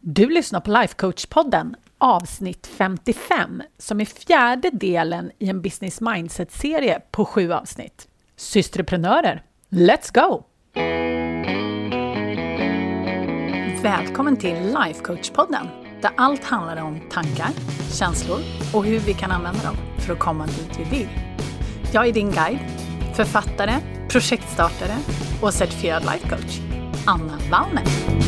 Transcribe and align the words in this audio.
Du 0.00 0.30
lyssnar 0.30 0.60
på 0.60 0.70
Lifecoach-podden 0.70 1.74
avsnitt 1.98 2.66
55 2.66 3.62
som 3.78 4.00
är 4.00 4.04
fjärde 4.04 4.70
delen 4.70 5.30
i 5.38 5.48
en 5.48 5.62
Business 5.62 6.00
Mindset-serie 6.00 7.00
på 7.10 7.24
sju 7.24 7.52
avsnitt. 7.52 8.08
Systreprenörer, 8.36 9.42
let's 9.70 10.14
go! 10.14 10.44
Välkommen 13.82 14.36
till 14.36 14.56
Lifecoach-podden 14.56 15.66
där 16.02 16.10
allt 16.16 16.44
handlar 16.44 16.82
om 16.82 17.00
tankar, 17.10 17.50
känslor 17.92 18.38
och 18.74 18.84
hur 18.84 18.98
vi 18.98 19.14
kan 19.14 19.30
använda 19.30 19.62
dem 19.62 19.76
för 19.98 20.12
att 20.12 20.18
komma 20.18 20.46
dit 20.46 20.78
vi 20.78 20.98
vill. 20.98 21.08
Jag 21.92 22.08
är 22.08 22.12
din 22.12 22.30
guide, 22.30 22.60
författare, 23.14 23.74
projektstartare 24.08 24.96
och 25.42 25.54
certifierad 25.54 26.02
lifecoach, 26.02 26.60
Anna 27.06 27.38
Wallner. 27.50 28.27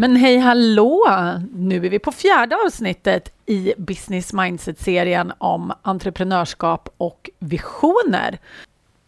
Men 0.00 0.16
hej 0.16 0.38
hallå! 0.38 1.06
Nu 1.52 1.86
är 1.86 1.90
vi 1.90 1.98
på 1.98 2.12
fjärde 2.12 2.56
avsnittet 2.66 3.32
i 3.46 3.74
Business 3.78 4.32
Mindset-serien 4.32 5.32
om 5.38 5.72
entreprenörskap 5.82 6.88
och 6.96 7.30
visioner. 7.38 8.38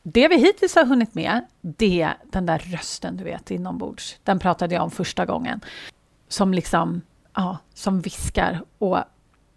Det 0.03 0.29
vi 0.29 0.37
hittills 0.37 0.75
har 0.75 0.85
hunnit 0.85 1.15
med, 1.15 1.41
det 1.61 2.03
är 2.03 2.17
den 2.33 2.47
där 2.47 2.59
rösten 2.59 3.17
du 3.17 3.25
vet 3.25 3.51
inombords. 3.51 4.19
Den 4.23 4.39
pratade 4.39 4.75
jag 4.75 4.85
om 4.85 4.91
första 4.91 5.27
gången. 5.27 5.61
Som 6.29 6.55
liksom, 6.55 7.01
ja, 7.35 7.59
som 7.75 8.01
viskar 8.01 8.61
och 8.79 8.99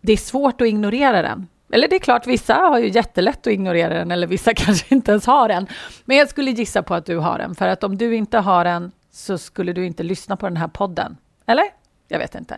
det 0.02 0.14
är 0.14 0.18
svårt 0.18 0.62
att 0.62 0.68
ignorera 0.68 1.22
den. 1.22 1.48
Eller 1.72 1.88
det 1.88 1.96
är 1.96 2.00
klart, 2.00 2.28
vissa 2.28 2.54
har 2.54 2.80
ju 2.80 2.90
jättelätt 2.90 3.48
att 3.48 3.54
ignorera 3.54 3.94
den 3.94 4.12
eller 4.12 4.28
vissa 4.28 4.54
kanske 4.56 4.96
inte 4.96 5.12
ens 5.12 5.26
har 5.26 5.48
den. 5.48 5.68
Men 6.06 6.18
jag 6.18 6.30
skulle 6.30 6.52
gissa 6.52 6.84
på 6.84 6.94
att 6.94 7.06
du 7.06 7.18
har 7.18 7.38
den, 7.38 7.56
för 7.56 7.68
att 7.68 7.84
om 7.84 7.98
du 7.98 8.16
inte 8.16 8.38
har 8.38 8.64
den 8.66 8.92
så 9.12 9.38
skulle 9.38 9.74
du 9.74 9.86
inte 9.86 10.04
lyssna 10.04 10.38
på 10.38 10.48
den 10.48 10.58
här 10.58 10.68
podden. 10.68 11.18
Eller? 11.46 11.66
Jag 12.08 12.20
vet 12.20 12.36
inte. 12.36 12.58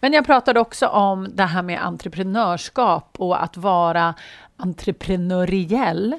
Men 0.00 0.12
jag 0.12 0.26
pratade 0.26 0.60
också 0.60 0.86
om 0.86 1.28
det 1.34 1.44
här 1.44 1.62
med 1.62 1.84
entreprenörskap 1.84 3.16
och 3.18 3.42
att 3.42 3.56
vara 3.56 4.14
entreprenöriell. 4.56 6.18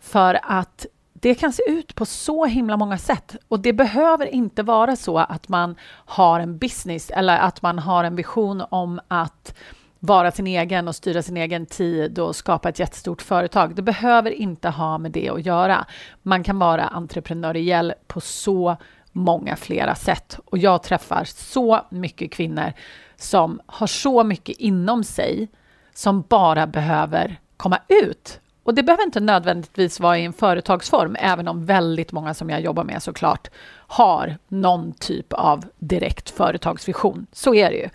För 0.00 0.40
att 0.42 0.86
det 1.12 1.34
kan 1.34 1.52
se 1.52 1.62
ut 1.66 1.94
på 1.94 2.06
så 2.06 2.44
himla 2.44 2.76
många 2.76 2.98
sätt. 2.98 3.36
Och 3.48 3.60
det 3.60 3.72
behöver 3.72 4.26
inte 4.26 4.62
vara 4.62 4.96
så 4.96 5.18
att 5.18 5.48
man 5.48 5.76
har 5.90 6.40
en 6.40 6.58
business 6.58 7.10
eller 7.10 7.38
att 7.38 7.62
man 7.62 7.78
har 7.78 8.04
en 8.04 8.16
vision 8.16 8.62
om 8.70 9.00
att 9.08 9.54
vara 9.98 10.32
sin 10.32 10.46
egen 10.46 10.88
och 10.88 10.96
styra 10.96 11.22
sin 11.22 11.36
egen 11.36 11.66
tid 11.66 12.18
och 12.18 12.36
skapa 12.36 12.68
ett 12.68 12.78
jättestort 12.78 13.22
företag. 13.22 13.74
Det 13.74 13.82
behöver 13.82 14.30
inte 14.30 14.68
ha 14.68 14.98
med 14.98 15.12
det 15.12 15.28
att 15.28 15.46
göra. 15.46 15.86
Man 16.22 16.44
kan 16.44 16.58
vara 16.58 16.84
entreprenöriell 16.84 17.94
på 18.06 18.20
så 18.20 18.76
många 19.14 19.56
flera 19.56 19.94
sätt. 19.94 20.38
Och 20.44 20.58
jag 20.58 20.82
träffar 20.82 21.24
så 21.24 21.80
mycket 21.90 22.32
kvinnor 22.32 22.72
som 23.16 23.60
har 23.66 23.86
så 23.86 24.24
mycket 24.24 24.56
inom 24.56 25.04
sig 25.04 25.48
som 25.94 26.22
bara 26.28 26.66
behöver 26.66 27.40
komma 27.56 27.78
ut. 27.88 28.40
Och 28.62 28.74
det 28.74 28.82
behöver 28.82 29.04
inte 29.04 29.20
nödvändigtvis 29.20 30.00
vara 30.00 30.18
i 30.18 30.24
en 30.24 30.32
företagsform, 30.32 31.16
även 31.18 31.48
om 31.48 31.66
väldigt 31.66 32.12
många 32.12 32.34
som 32.34 32.50
jag 32.50 32.60
jobbar 32.60 32.84
med 32.84 33.02
såklart 33.02 33.50
har 33.76 34.38
någon 34.48 34.92
typ 34.92 35.32
av 35.32 35.64
direkt 35.78 36.30
företagsvision. 36.30 37.26
Så 37.32 37.54
är 37.54 37.70
det 37.70 37.76
ju. 37.76 37.88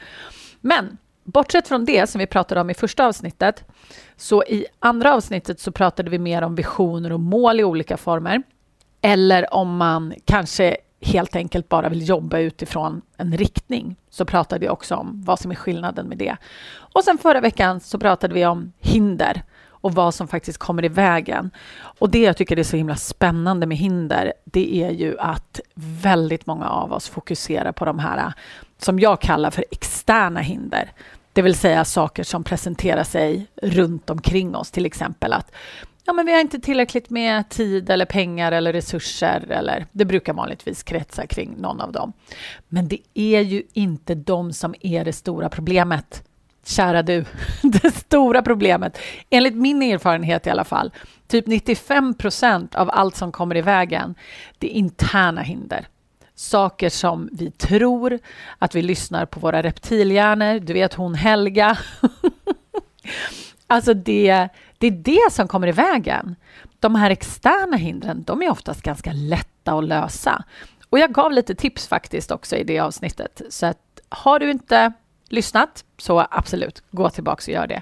Men 0.61 0.97
bortsett 1.23 1.67
från 1.67 1.85
det 1.85 2.09
som 2.09 2.19
vi 2.19 2.27
pratade 2.27 2.61
om 2.61 2.69
i 2.69 2.73
första 2.73 3.07
avsnittet, 3.07 3.63
så 4.17 4.43
i 4.43 4.65
andra 4.79 5.13
avsnittet 5.13 5.59
så 5.59 5.71
pratade 5.71 6.09
vi 6.09 6.19
mer 6.19 6.41
om 6.41 6.55
visioner 6.55 7.11
och 7.11 7.19
mål 7.19 7.59
i 7.59 7.63
olika 7.63 7.97
former. 7.97 8.43
Eller 9.01 9.53
om 9.53 9.77
man 9.77 10.13
kanske 10.25 10.77
helt 11.01 11.35
enkelt 11.35 11.69
bara 11.69 11.89
vill 11.89 12.09
jobba 12.09 12.39
utifrån 12.39 13.01
en 13.17 13.37
riktning 13.37 13.95
så 14.09 14.25
pratade 14.25 14.59
vi 14.59 14.69
också 14.69 14.95
om 14.95 15.23
vad 15.25 15.39
som 15.39 15.51
är 15.51 15.55
skillnaden 15.55 16.07
med 16.07 16.17
det. 16.17 16.37
Och 16.93 17.03
sen 17.03 17.17
förra 17.17 17.41
veckan 17.41 17.79
så 17.79 17.99
pratade 17.99 18.33
vi 18.33 18.45
om 18.45 18.71
hinder 18.79 19.43
och 19.81 19.93
vad 19.93 20.13
som 20.13 20.27
faktiskt 20.27 20.57
kommer 20.57 20.85
i 20.85 20.87
vägen. 20.87 21.51
Och 21.99 22.09
det 22.09 22.19
jag 22.19 22.37
tycker 22.37 22.59
är 22.59 22.63
så 22.63 22.77
himla 22.77 22.95
spännande 22.95 23.65
med 23.65 23.77
hinder, 23.77 24.33
det 24.45 24.83
är 24.83 24.91
ju 24.91 25.19
att 25.19 25.59
väldigt 25.75 26.45
många 26.45 26.69
av 26.69 26.93
oss 26.93 27.09
fokuserar 27.09 27.71
på 27.71 27.85
de 27.85 27.99
här 27.99 28.33
som 28.77 28.99
jag 28.99 29.21
kallar 29.21 29.51
för 29.51 29.65
externa 29.71 30.39
hinder. 30.39 30.91
Det 31.33 31.41
vill 31.41 31.55
säga 31.55 31.85
saker 31.85 32.23
som 32.23 32.43
presenterar 32.43 33.03
sig 33.03 33.47
runt 33.61 34.09
omkring 34.09 34.55
oss, 34.55 34.71
till 34.71 34.85
exempel 34.85 35.33
att 35.33 35.51
ja, 36.05 36.13
men 36.13 36.25
vi 36.25 36.33
har 36.33 36.41
inte 36.41 36.59
tillräckligt 36.59 37.09
med 37.09 37.49
tid 37.49 37.89
eller 37.89 38.05
pengar 38.05 38.51
eller 38.51 38.73
resurser. 38.73 39.51
Eller, 39.51 39.85
det 39.91 40.05
brukar 40.05 40.33
vanligtvis 40.33 40.83
kretsa 40.83 41.27
kring 41.27 41.55
någon 41.57 41.81
av 41.81 41.91
dem. 41.91 42.13
Men 42.67 42.87
det 42.87 42.99
är 43.13 43.41
ju 43.41 43.63
inte 43.73 44.15
de 44.15 44.53
som 44.53 44.75
är 44.81 45.05
det 45.05 45.13
stora 45.13 45.49
problemet. 45.49 46.23
Kära 46.65 47.01
du, 47.01 47.25
det 47.63 47.91
stora 47.91 48.41
problemet, 48.41 48.97
enligt 49.29 49.55
min 49.55 49.81
erfarenhet 49.81 50.47
i 50.47 50.49
alla 50.49 50.63
fall, 50.63 50.91
typ 51.27 51.47
95 51.47 52.13
procent 52.13 52.75
av 52.75 52.89
allt 52.93 53.15
som 53.15 53.31
kommer 53.31 53.57
i 53.57 53.61
vägen, 53.61 54.15
det 54.57 54.71
är 54.71 54.77
interna 54.77 55.41
hinder. 55.41 55.87
Saker 56.35 56.89
som 56.89 57.29
vi 57.31 57.51
tror, 57.51 58.19
att 58.57 58.75
vi 58.75 58.81
lyssnar 58.81 59.25
på 59.25 59.39
våra 59.39 59.63
reptilhjärnor, 59.63 60.59
du 60.59 60.73
vet 60.73 60.93
hon 60.93 61.15
Helga. 61.15 61.77
alltså 63.69 63.93
det, 63.93 64.49
det 64.77 64.87
är 64.87 64.91
det 64.91 65.31
som 65.31 65.47
kommer 65.47 65.67
i 65.67 65.71
vägen. 65.71 66.35
De 66.79 66.95
här 66.95 67.09
externa 67.09 67.77
hindren, 67.77 68.23
de 68.23 68.41
är 68.41 68.49
oftast 68.49 68.81
ganska 68.81 69.11
lätta 69.13 69.73
att 69.73 69.83
lösa. 69.83 70.43
Och 70.89 70.99
jag 70.99 71.13
gav 71.13 71.31
lite 71.31 71.55
tips 71.55 71.87
faktiskt 71.87 72.31
också 72.31 72.55
i 72.55 72.63
det 72.63 72.79
avsnittet. 72.79 73.41
Så 73.49 73.65
att 73.65 73.77
har 74.09 74.39
du 74.39 74.51
inte 74.51 74.93
lyssnat, 75.29 75.85
så 75.97 76.25
absolut, 76.31 76.83
gå 76.91 77.09
tillbaka 77.09 77.43
och 77.51 77.53
gör 77.53 77.67
det. 77.67 77.81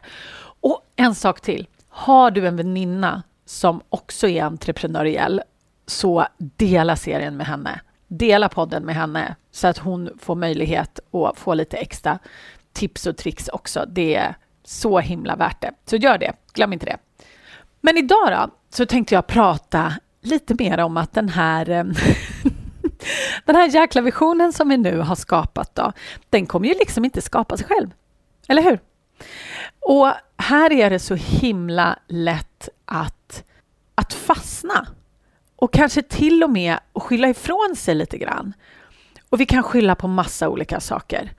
Och 0.59 0.81
en 0.95 1.15
sak 1.15 1.41
till. 1.41 1.67
Har 1.89 2.31
du 2.31 2.47
en 2.47 2.55
väninna 2.55 3.23
som 3.45 3.81
också 3.89 4.27
är 4.27 4.43
entreprenöriell, 4.43 5.41
så 5.85 6.27
dela 6.37 6.95
serien 6.95 7.37
med 7.37 7.47
henne. 7.47 7.81
Dela 8.07 8.49
podden 8.49 8.83
med 8.83 8.95
henne 8.95 9.35
så 9.51 9.67
att 9.67 9.77
hon 9.77 10.09
får 10.19 10.35
möjlighet 10.35 10.99
att 11.11 11.39
få 11.39 11.53
lite 11.53 11.77
extra 11.77 12.19
tips 12.73 13.07
och 13.07 13.17
tricks 13.17 13.47
också. 13.47 13.85
Det 13.87 14.15
är 14.15 14.35
så 14.67 14.99
himla 14.99 15.35
värt 15.35 15.61
det. 15.61 15.71
Så 15.85 15.95
gör 15.95 16.17
det, 16.17 16.33
glöm 16.53 16.73
inte 16.73 16.85
det. 16.85 16.97
Men 17.81 17.97
idag 17.97 18.31
då, 18.31 18.49
så 18.69 18.85
tänkte 18.85 19.15
jag 19.15 19.27
prata 19.27 19.93
lite 20.21 20.55
mer 20.59 20.77
om 20.77 20.97
att 20.97 21.13
den 21.13 21.29
här 21.29 21.69
eh, 21.69 21.83
den 23.45 23.55
här 23.55 23.67
jäkla 23.67 24.01
visionen 24.01 24.53
som 24.53 24.69
vi 24.69 24.77
nu 24.77 24.99
har 24.99 25.15
skapat 25.15 25.75
då, 25.75 25.91
den 26.29 26.45
kommer 26.45 26.67
ju 26.67 26.73
liksom 26.73 27.05
inte 27.05 27.21
skapa 27.21 27.57
sig 27.57 27.67
själv. 27.67 27.89
Eller 28.47 28.61
hur? 28.61 28.79
Och 29.79 30.13
här 30.37 30.71
är 30.71 30.89
det 30.89 30.99
så 30.99 31.15
himla 31.15 31.99
lätt 32.07 32.69
att, 32.85 33.43
att 33.95 34.13
fastna 34.13 34.87
och 35.55 35.73
kanske 35.73 36.01
till 36.01 36.43
och 36.43 36.49
med 36.49 36.79
att 36.93 37.03
skylla 37.03 37.29
ifrån 37.29 37.75
sig 37.77 37.95
lite 37.95 38.17
grann. 38.17 38.53
Och 39.29 39.39
vi 39.39 39.45
kan 39.45 39.63
skylla 39.63 39.95
på 39.95 40.07
massa 40.07 40.49
olika 40.49 40.79
saker. 40.79 41.31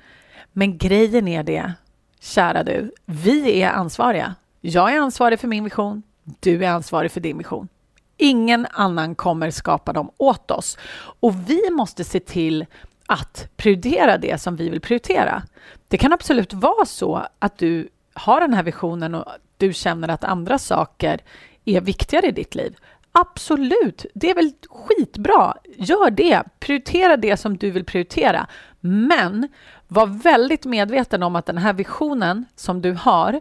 Men 0.53 0.79
grejen 0.79 1.29
är 1.29 1.43
det 1.43 1.73
kära 2.21 2.63
du, 2.63 2.93
vi 3.07 3.63
är 3.63 3.71
ansvariga. 3.71 4.35
Jag 4.61 4.95
är 4.95 5.01
ansvarig 5.01 5.41
för 5.41 5.49
min 5.49 5.65
vision. 5.65 6.03
Du 6.41 6.65
är 6.65 6.71
ansvarig 6.71 7.13
för 7.13 7.21
din 7.21 7.39
vision. 7.39 7.69
Ingen 8.17 8.67
annan 8.71 9.15
kommer 9.15 9.51
skapa 9.51 9.93
dem 9.93 10.11
åt 10.17 10.51
oss. 10.51 10.79
Och 11.21 11.51
vi 11.51 11.71
måste 11.71 12.05
se 12.05 12.21
till 12.21 12.67
att 13.07 13.49
prioritera 13.57 14.19
det 14.19 14.41
som 14.41 14.57
vi 14.57 14.69
vill 14.69 14.81
prioritera. 14.81 15.43
Det 15.89 15.99
kan 15.99 16.13
absolut 16.13 16.53
vara 16.53 16.85
så 16.85 17.27
att 17.39 17.59
du 17.59 17.89
har 18.15 18.41
den 18.41 18.55
här 18.55 18.63
visionen 18.63 19.15
och 19.15 19.25
du 19.57 19.73
känner 19.73 20.09
att 20.09 20.25
andra 20.25 20.59
saker 20.59 21.21
är 21.65 21.81
viktigare 21.81 22.27
i 22.27 22.33
ditt 22.33 22.55
liv. 22.55 22.77
Absolut, 23.13 24.07
det 24.15 24.31
är 24.31 24.35
väl 24.35 24.53
skitbra. 24.69 25.57
Gör 25.77 26.11
det. 26.11 26.43
Prioritera 26.59 27.17
det 27.17 27.37
som 27.37 27.57
du 27.57 27.71
vill 27.71 27.85
prioritera. 27.85 28.47
Men 28.81 29.49
var 29.89 30.07
väldigt 30.07 30.65
medveten 30.65 31.23
om 31.23 31.37
att 31.37 31.47
den 31.47 31.59
här 31.59 31.73
visionen 31.73 32.45
som 32.57 32.83
du 32.83 32.93
har, 32.93 33.41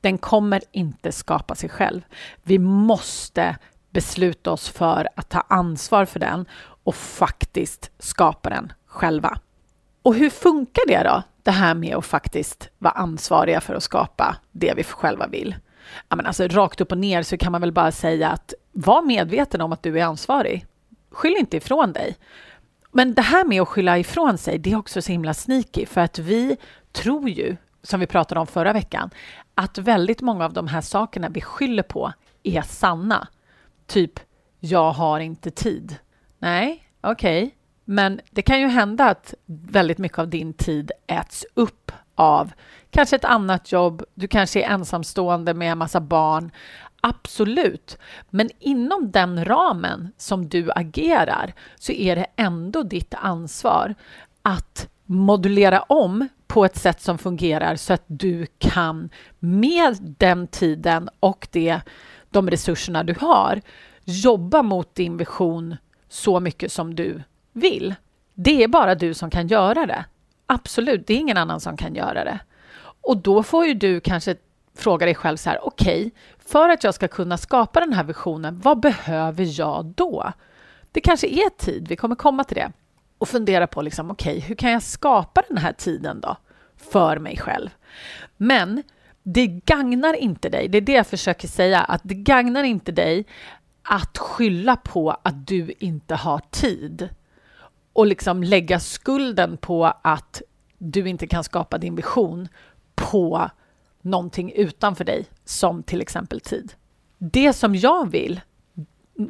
den 0.00 0.18
kommer 0.18 0.62
inte 0.72 1.12
skapa 1.12 1.54
sig 1.54 1.68
själv. 1.68 2.00
Vi 2.42 2.58
måste 2.58 3.56
besluta 3.90 4.52
oss 4.52 4.68
för 4.68 5.08
att 5.16 5.28
ta 5.28 5.40
ansvar 5.40 6.04
för 6.04 6.20
den 6.20 6.46
och 6.84 6.94
faktiskt 6.94 7.90
skapa 7.98 8.50
den 8.50 8.72
själva. 8.86 9.38
Och 10.02 10.14
hur 10.14 10.30
funkar 10.30 10.82
det 10.86 11.02
då? 11.02 11.22
Det 11.42 11.50
här 11.50 11.74
med 11.74 11.96
att 11.96 12.06
faktiskt 12.06 12.68
vara 12.78 12.92
ansvariga 12.92 13.60
för 13.60 13.74
att 13.74 13.82
skapa 13.82 14.36
det 14.52 14.74
vi 14.76 14.84
själva 14.84 15.26
vill. 15.26 15.56
Ja, 16.08 16.16
men 16.16 16.26
alltså, 16.26 16.48
rakt 16.48 16.80
upp 16.80 16.92
och 16.92 16.98
ner 16.98 17.22
så 17.22 17.36
kan 17.36 17.52
man 17.52 17.60
väl 17.60 17.72
bara 17.72 17.92
säga 17.92 18.28
att 18.30 18.54
var 18.72 19.02
medveten 19.02 19.60
om 19.60 19.72
att 19.72 19.82
du 19.82 20.00
är 20.00 20.04
ansvarig. 20.04 20.66
Skyll 21.10 21.36
inte 21.38 21.56
ifrån 21.56 21.92
dig. 21.92 22.16
Men 22.98 23.14
det 23.14 23.22
här 23.22 23.44
med 23.44 23.62
att 23.62 23.68
skylla 23.68 23.98
ifrån 23.98 24.38
sig, 24.38 24.58
det 24.58 24.72
är 24.72 24.76
också 24.76 25.02
så 25.02 25.12
himla 25.12 25.34
sneaky 25.34 25.86
för 25.86 26.00
att 26.00 26.18
vi 26.18 26.56
tror 26.92 27.28
ju, 27.28 27.56
som 27.82 28.00
vi 28.00 28.06
pratade 28.06 28.40
om 28.40 28.46
förra 28.46 28.72
veckan, 28.72 29.10
att 29.54 29.78
väldigt 29.78 30.20
många 30.20 30.44
av 30.44 30.52
de 30.52 30.66
här 30.66 30.80
sakerna 30.80 31.28
vi 31.28 31.40
skyller 31.40 31.82
på 31.82 32.12
är 32.42 32.62
sanna. 32.62 33.28
Typ, 33.86 34.20
jag 34.60 34.92
har 34.92 35.20
inte 35.20 35.50
tid. 35.50 35.96
Nej, 36.38 36.84
okej. 37.00 37.42
Okay. 37.42 37.54
Men 37.84 38.20
det 38.30 38.42
kan 38.42 38.60
ju 38.60 38.66
hända 38.66 39.10
att 39.10 39.34
väldigt 39.46 39.98
mycket 39.98 40.18
av 40.18 40.28
din 40.28 40.52
tid 40.52 40.92
äts 41.06 41.46
upp 41.54 41.92
av 42.14 42.52
kanske 42.90 43.16
ett 43.16 43.24
annat 43.24 43.72
jobb, 43.72 44.02
du 44.14 44.28
kanske 44.28 44.62
är 44.62 44.70
ensamstående 44.70 45.54
med 45.54 45.72
en 45.72 45.78
massa 45.78 46.00
barn. 46.00 46.50
Absolut, 47.00 47.98
men 48.30 48.50
inom 48.58 49.10
den 49.10 49.44
ramen 49.44 50.12
som 50.16 50.48
du 50.48 50.70
agerar 50.74 51.54
så 51.76 51.92
är 51.92 52.16
det 52.16 52.26
ändå 52.36 52.82
ditt 52.82 53.14
ansvar 53.14 53.94
att 54.42 54.88
modulera 55.06 55.80
om 55.80 56.28
på 56.46 56.64
ett 56.64 56.76
sätt 56.76 57.00
som 57.00 57.18
fungerar 57.18 57.76
så 57.76 57.92
att 57.92 58.04
du 58.06 58.46
kan 58.58 59.10
med 59.38 59.96
den 60.00 60.46
tiden 60.46 61.08
och 61.20 61.48
det, 61.50 61.80
de 62.30 62.50
resurserna 62.50 63.02
du 63.02 63.14
har 63.20 63.60
jobba 64.04 64.62
mot 64.62 64.94
din 64.94 65.16
vision 65.16 65.76
så 66.08 66.40
mycket 66.40 66.72
som 66.72 66.94
du 66.94 67.22
vill. 67.52 67.94
Det 68.34 68.62
är 68.62 68.68
bara 68.68 68.94
du 68.94 69.14
som 69.14 69.30
kan 69.30 69.48
göra 69.48 69.86
det. 69.86 70.04
Absolut, 70.46 71.06
det 71.06 71.14
är 71.14 71.18
ingen 71.18 71.36
annan 71.36 71.60
som 71.60 71.76
kan 71.76 71.94
göra 71.94 72.24
det. 72.24 72.38
Och 73.00 73.16
då 73.16 73.42
får 73.42 73.66
ju 73.66 73.74
du 73.74 74.00
kanske 74.00 74.36
fråga 74.80 75.06
dig 75.06 75.14
själv 75.14 75.36
så 75.36 75.50
här, 75.50 75.66
okej, 75.66 76.00
okay, 76.00 76.10
för 76.38 76.68
att 76.68 76.84
jag 76.84 76.94
ska 76.94 77.08
kunna 77.08 77.36
skapa 77.36 77.80
den 77.80 77.92
här 77.92 78.04
visionen, 78.04 78.60
vad 78.60 78.80
behöver 78.80 79.60
jag 79.60 79.84
då? 79.84 80.32
Det 80.92 81.00
kanske 81.00 81.26
är 81.26 81.50
tid, 81.50 81.88
vi 81.88 81.96
kommer 81.96 82.14
komma 82.14 82.44
till 82.44 82.56
det. 82.56 82.72
Och 83.18 83.28
fundera 83.28 83.66
på, 83.66 83.82
liksom, 83.82 84.10
okej, 84.10 84.36
okay, 84.36 84.48
hur 84.48 84.54
kan 84.54 84.70
jag 84.70 84.82
skapa 84.82 85.42
den 85.48 85.58
här 85.58 85.72
tiden 85.72 86.20
då? 86.20 86.36
För 86.76 87.18
mig 87.18 87.36
själv. 87.36 87.68
Men 88.36 88.82
det 89.22 89.46
gagnar 89.46 90.14
inte 90.14 90.48
dig, 90.48 90.68
det 90.68 90.78
är 90.78 90.82
det 90.82 90.92
jag 90.92 91.06
försöker 91.06 91.48
säga, 91.48 91.80
att 91.80 92.00
det 92.04 92.14
gagnar 92.14 92.64
inte 92.64 92.92
dig 92.92 93.26
att 93.82 94.18
skylla 94.18 94.76
på 94.76 95.10
att 95.10 95.46
du 95.46 95.72
inte 95.78 96.14
har 96.14 96.40
tid 96.50 97.08
och 97.92 98.06
liksom 98.06 98.42
lägga 98.42 98.80
skulden 98.80 99.56
på 99.56 99.92
att 100.02 100.42
du 100.78 101.08
inte 101.08 101.26
kan 101.26 101.44
skapa 101.44 101.78
din 101.78 101.94
vision 101.94 102.48
på 102.94 103.50
någonting 104.02 104.52
utanför 104.52 105.04
dig, 105.04 105.26
som 105.44 105.82
till 105.82 106.00
exempel 106.00 106.40
tid. 106.40 106.72
Det 107.18 107.52
som 107.52 107.74
jag 107.74 108.10
vill, 108.10 108.40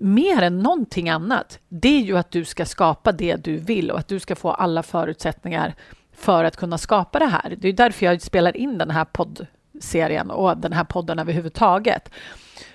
mer 0.01 0.43
än 0.43 0.59
någonting 0.59 1.09
annat, 1.09 1.59
det 1.69 1.89
är 1.89 2.01
ju 2.01 2.19
att 2.19 2.31
du 2.31 2.45
ska 2.45 2.65
skapa 2.65 3.13
det 3.13 3.37
du 3.37 3.57
vill 3.57 3.91
och 3.91 3.99
att 3.99 4.09
du 4.09 4.21
ska 4.21 4.37
få 4.37 4.51
alla 4.51 4.83
förutsättningar 4.83 5.75
för 6.13 6.45
att 6.45 6.57
kunna 6.57 6.79
skapa 6.79 7.19
det 7.19 7.27
här. 7.27 7.57
Det 7.59 7.69
är 7.69 7.73
därför 7.73 8.07
jag 8.07 8.23
spelar 8.23 8.57
in 8.57 8.79
den 8.79 8.91
här 8.91 9.05
poddserien 9.05 10.31
och 10.31 10.57
den 10.57 10.73
här 10.73 10.85
podden 10.85 11.19
överhuvudtaget. 11.19 12.11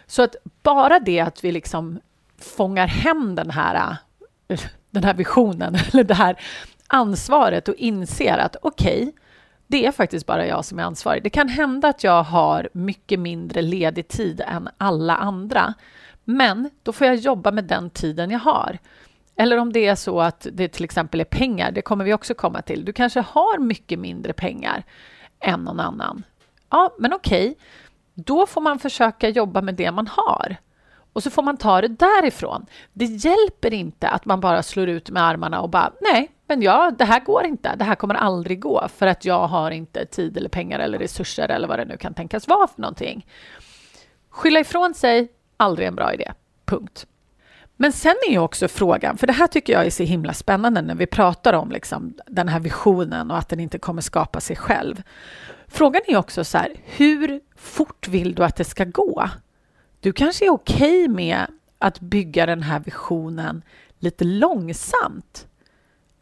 Så 0.05 0.21
att 0.21 0.35
bara 0.63 0.99
det 0.99 1.19
att 1.19 1.43
vi 1.43 1.51
liksom 1.51 1.99
fångar 2.37 2.87
hem 2.87 3.35
den 3.35 3.49
här, 3.49 3.97
den 4.91 5.03
här 5.03 5.13
visionen 5.13 5.75
eller 5.91 6.03
det 6.03 6.13
här 6.13 6.39
ansvaret 6.87 7.67
och 7.67 7.75
inser 7.75 8.37
att 8.37 8.55
okej, 8.61 9.01
okay, 9.01 9.11
det 9.67 9.85
är 9.85 9.91
faktiskt 9.91 10.25
bara 10.25 10.47
jag 10.47 10.65
som 10.65 10.79
är 10.79 10.83
ansvarig. 10.83 11.23
Det 11.23 11.29
kan 11.29 11.47
hända 11.47 11.87
att 11.87 12.03
jag 12.03 12.23
har 12.23 12.69
mycket 12.73 13.19
mindre 13.19 13.61
ledig 13.61 14.07
tid 14.07 14.41
än 14.47 14.69
alla 14.77 15.15
andra, 15.15 15.73
men 16.23 16.69
då 16.83 16.93
får 16.93 17.07
jag 17.07 17.15
jobba 17.15 17.51
med 17.51 17.63
den 17.63 17.89
tiden 17.89 18.31
jag 18.31 18.39
har. 18.39 18.77
Eller 19.35 19.57
om 19.57 19.73
det 19.73 19.87
är 19.87 19.95
så 19.95 20.21
att 20.21 20.47
det 20.51 20.67
till 20.67 20.83
exempel 20.83 21.21
är 21.21 21.25
pengar, 21.25 21.71
det 21.71 21.81
kommer 21.81 22.05
vi 22.05 22.13
också 22.13 22.33
komma 22.33 22.61
till. 22.61 22.85
Du 22.85 22.93
kanske 22.93 23.19
har 23.19 23.59
mycket 23.59 23.99
mindre 23.99 24.33
pengar 24.33 24.83
än 25.39 25.59
någon 25.59 25.79
annan. 25.79 26.23
Ja, 26.69 26.95
men 26.99 27.13
okej, 27.13 27.49
okay. 27.49 27.55
då 28.13 28.45
får 28.45 28.61
man 28.61 28.79
försöka 28.79 29.29
jobba 29.29 29.61
med 29.61 29.75
det 29.75 29.91
man 29.91 30.07
har. 30.07 30.57
Och 31.13 31.23
så 31.23 31.29
får 31.29 31.43
man 31.43 31.57
ta 31.57 31.81
det 31.81 31.87
därifrån. 31.87 32.65
Det 32.93 33.05
hjälper 33.05 33.73
inte 33.73 34.09
att 34.09 34.25
man 34.25 34.39
bara 34.39 34.63
slår 34.63 34.89
ut 34.89 35.09
med 35.09 35.23
armarna 35.23 35.61
och 35.61 35.69
bara 35.69 35.93
nej, 36.01 36.31
men 36.47 36.61
ja, 36.61 36.91
det 36.97 37.05
här 37.05 37.19
går 37.19 37.45
inte. 37.45 37.75
Det 37.75 37.83
här 37.83 37.95
kommer 37.95 38.15
aldrig 38.15 38.59
gå 38.59 38.87
för 38.95 39.07
att 39.07 39.25
jag 39.25 39.47
har 39.47 39.71
inte 39.71 40.05
tid 40.05 40.37
eller 40.37 40.49
pengar 40.49 40.79
eller 40.79 40.99
resurser 40.99 41.49
eller 41.49 41.67
vad 41.67 41.79
det 41.79 41.85
nu 41.85 41.97
kan 41.97 42.13
tänkas 42.13 42.47
vara 42.47 42.67
för 42.67 42.81
någonting. 42.81 43.25
Skylla 44.29 44.59
ifrån 44.59 44.93
sig, 44.93 45.31
aldrig 45.57 45.87
en 45.87 45.95
bra 45.95 46.13
idé. 46.13 46.31
Punkt. 46.65 47.07
Men 47.75 47.91
sen 47.91 48.15
är 48.27 48.31
ju 48.31 48.39
också 48.39 48.67
frågan, 48.67 49.17
för 49.17 49.27
det 49.27 49.33
här 49.33 49.47
tycker 49.47 49.73
jag 49.73 49.85
är 49.85 49.89
så 49.89 50.03
himla 50.03 50.33
spännande 50.33 50.81
när 50.81 50.95
vi 50.95 51.05
pratar 51.05 51.53
om 51.53 51.71
liksom 51.71 52.13
den 52.27 52.47
här 52.47 52.59
visionen 52.59 53.31
och 53.31 53.37
att 53.37 53.49
den 53.49 53.59
inte 53.59 53.79
kommer 53.79 54.01
skapa 54.01 54.39
sig 54.39 54.55
själv. 54.55 55.01
Frågan 55.67 56.01
är 56.07 56.17
också 56.17 56.43
så 56.43 56.57
här, 56.57 56.75
hur 56.83 57.41
fort 57.55 58.07
vill 58.07 58.35
du 58.35 58.43
att 58.43 58.55
det 58.55 58.63
ska 58.63 58.85
gå? 58.85 59.29
Du 60.03 60.13
kanske 60.13 60.45
är 60.45 60.49
okej 60.49 61.03
okay 61.03 61.07
med 61.07 61.45
att 61.79 61.99
bygga 61.99 62.45
den 62.45 62.63
här 62.63 62.79
visionen 62.79 63.61
lite 63.99 64.23
långsamt. 64.23 65.47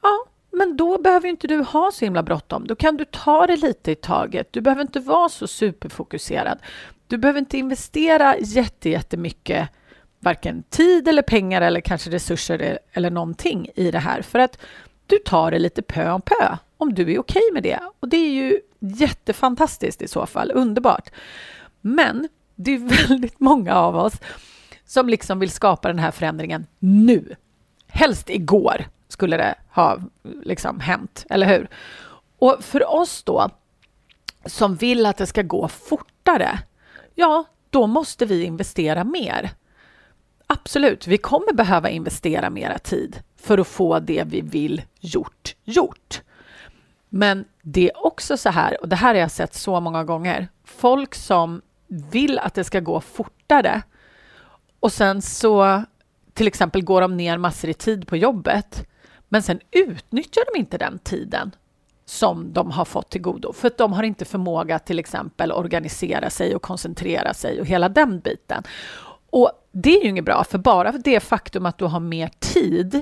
Ja, 0.02 0.26
men 0.52 0.78
då 0.78 0.98
behöver 0.98 1.28
inte 1.28 1.48
du 1.48 1.58
ha 1.58 1.92
så 1.92 2.06
himla 2.06 2.24
bråttom. 2.24 2.68
Då 2.68 2.76
kan 2.76 2.98
du 2.98 3.06
ta 3.06 3.48
det 3.48 3.56
lite 3.56 3.92
i 3.92 3.96
taget. 3.96 4.54
Du 4.54 4.62
behöver 4.62 4.82
inte 4.82 5.00
vara 5.00 5.30
så 5.30 5.48
superfokuserad. 5.48 6.60
Du 7.08 7.18
behöver 7.18 7.40
inte 7.40 7.58
investera 7.58 8.38
jättemycket 8.40 9.70
varken 10.20 10.64
tid 10.64 11.08
eller 11.08 11.22
pengar 11.22 11.62
eller 11.62 11.82
kanske 11.82 12.10
resurser 12.10 12.62
e-, 12.62 12.80
eller 12.94 13.12
någonting 13.12 13.70
i 13.76 13.92
det 13.92 14.00
här 14.00 14.22
för 14.22 14.40
att 14.40 14.58
du 15.08 15.18
tar 15.18 15.52
det 15.52 15.60
lite 15.60 15.82
pö 15.82 16.12
om 16.12 16.22
pö 16.22 16.58
om 16.78 16.94
du 16.94 17.02
är 17.02 17.06
okej 17.06 17.20
okay 17.20 17.54
med 17.54 17.64
det. 17.64 17.80
Och 18.00 18.08
det 18.08 18.18
är 18.18 18.32
ju 18.32 18.60
jättefantastiskt 18.80 20.02
i 20.02 20.08
så 20.08 20.26
fall, 20.26 20.52
underbart. 20.56 21.10
Men 21.82 22.28
det 22.64 22.76
är 22.76 23.08
väldigt 23.08 23.40
många 23.40 23.76
av 23.76 23.96
oss 23.96 24.14
som 24.86 25.10
liksom 25.10 25.40
vill 25.40 25.52
skapa 25.52 25.88
den 25.88 26.00
här 26.00 26.12
förändringen 26.12 26.68
nu. 26.80 27.36
Helst 27.88 28.30
igår 28.30 28.86
skulle 29.08 29.38
det 29.38 29.56
ha 29.72 29.98
liksom 30.44 30.80
hänt, 30.80 31.26
eller 31.30 31.48
hur? 31.48 31.70
Och 32.40 32.58
för 32.64 32.94
oss 32.94 33.24
då, 33.24 33.50
som 34.46 34.76
vill 34.76 35.06
att 35.06 35.18
det 35.18 35.28
ska 35.28 35.42
gå 35.42 35.68
fortare, 35.68 36.60
ja, 37.16 37.44
då 37.70 37.88
måste 37.88 38.26
vi 38.26 38.44
investera 38.44 39.04
mer. 39.04 39.52
Absolut, 40.48 41.08
vi 41.08 41.18
kommer 41.18 41.54
behöva 41.54 41.90
investera 41.90 42.50
mera 42.50 42.78
tid 42.78 43.20
för 43.38 43.58
att 43.58 43.68
få 43.68 44.00
det 44.00 44.24
vi 44.28 44.42
vill 44.42 44.82
gjort, 45.00 45.56
gjort. 45.64 46.22
Men 47.10 47.46
det 47.62 47.90
är 47.90 48.06
också 48.06 48.38
så 48.38 48.50
här, 48.50 48.82
och 48.82 48.90
det 48.90 48.96
här 48.96 49.14
har 49.14 49.22
jag 49.22 49.32
sett 49.32 49.54
så 49.54 49.80
många 49.80 50.04
gånger, 50.04 50.48
folk 50.64 51.16
som 51.16 51.62
vill 51.92 52.40
att 52.40 52.54
det 52.54 52.64
ska 52.64 52.80
gå 52.80 53.02
fortare 53.02 53.82
och 54.80 54.92
sen 54.92 55.22
så 55.22 55.84
till 56.34 56.48
exempel 56.48 56.84
går 56.84 57.02
de 57.02 57.18
ner 57.18 57.38
massor 57.38 57.70
i 57.70 57.74
tid 57.74 58.08
på 58.08 58.18
jobbet 58.18 58.88
men 59.30 59.44
sen 59.44 59.60
utnyttjar 59.72 60.44
de 60.54 60.60
inte 60.60 60.78
den 60.78 61.00
tiden 61.00 61.52
som 62.06 62.54
de 62.54 62.72
har 62.72 62.86
fått 62.86 63.10
till 63.10 63.22
godo 63.22 63.54
för 63.54 63.68
att 63.68 63.78
de 63.78 63.94
har 63.94 64.04
inte 64.04 64.26
förmåga 64.26 64.76
att 64.76 64.86
till 64.86 65.00
exempel 65.00 65.52
organisera 65.52 66.30
sig 66.30 66.56
och 66.56 66.62
koncentrera 66.62 67.34
sig 67.34 67.60
och 67.62 67.66
hela 67.66 67.90
den 67.90 68.20
biten. 68.20 68.64
Och 69.30 69.52
det 69.72 69.98
är 69.98 70.04
ju 70.04 70.10
inget 70.10 70.26
bra, 70.26 70.44
för 70.44 70.58
bara 70.58 70.92
det 70.92 71.20
faktum 71.20 71.66
att 71.66 71.78
du 71.78 71.86
har 71.86 72.00
mer 72.00 72.32
tid 72.40 73.02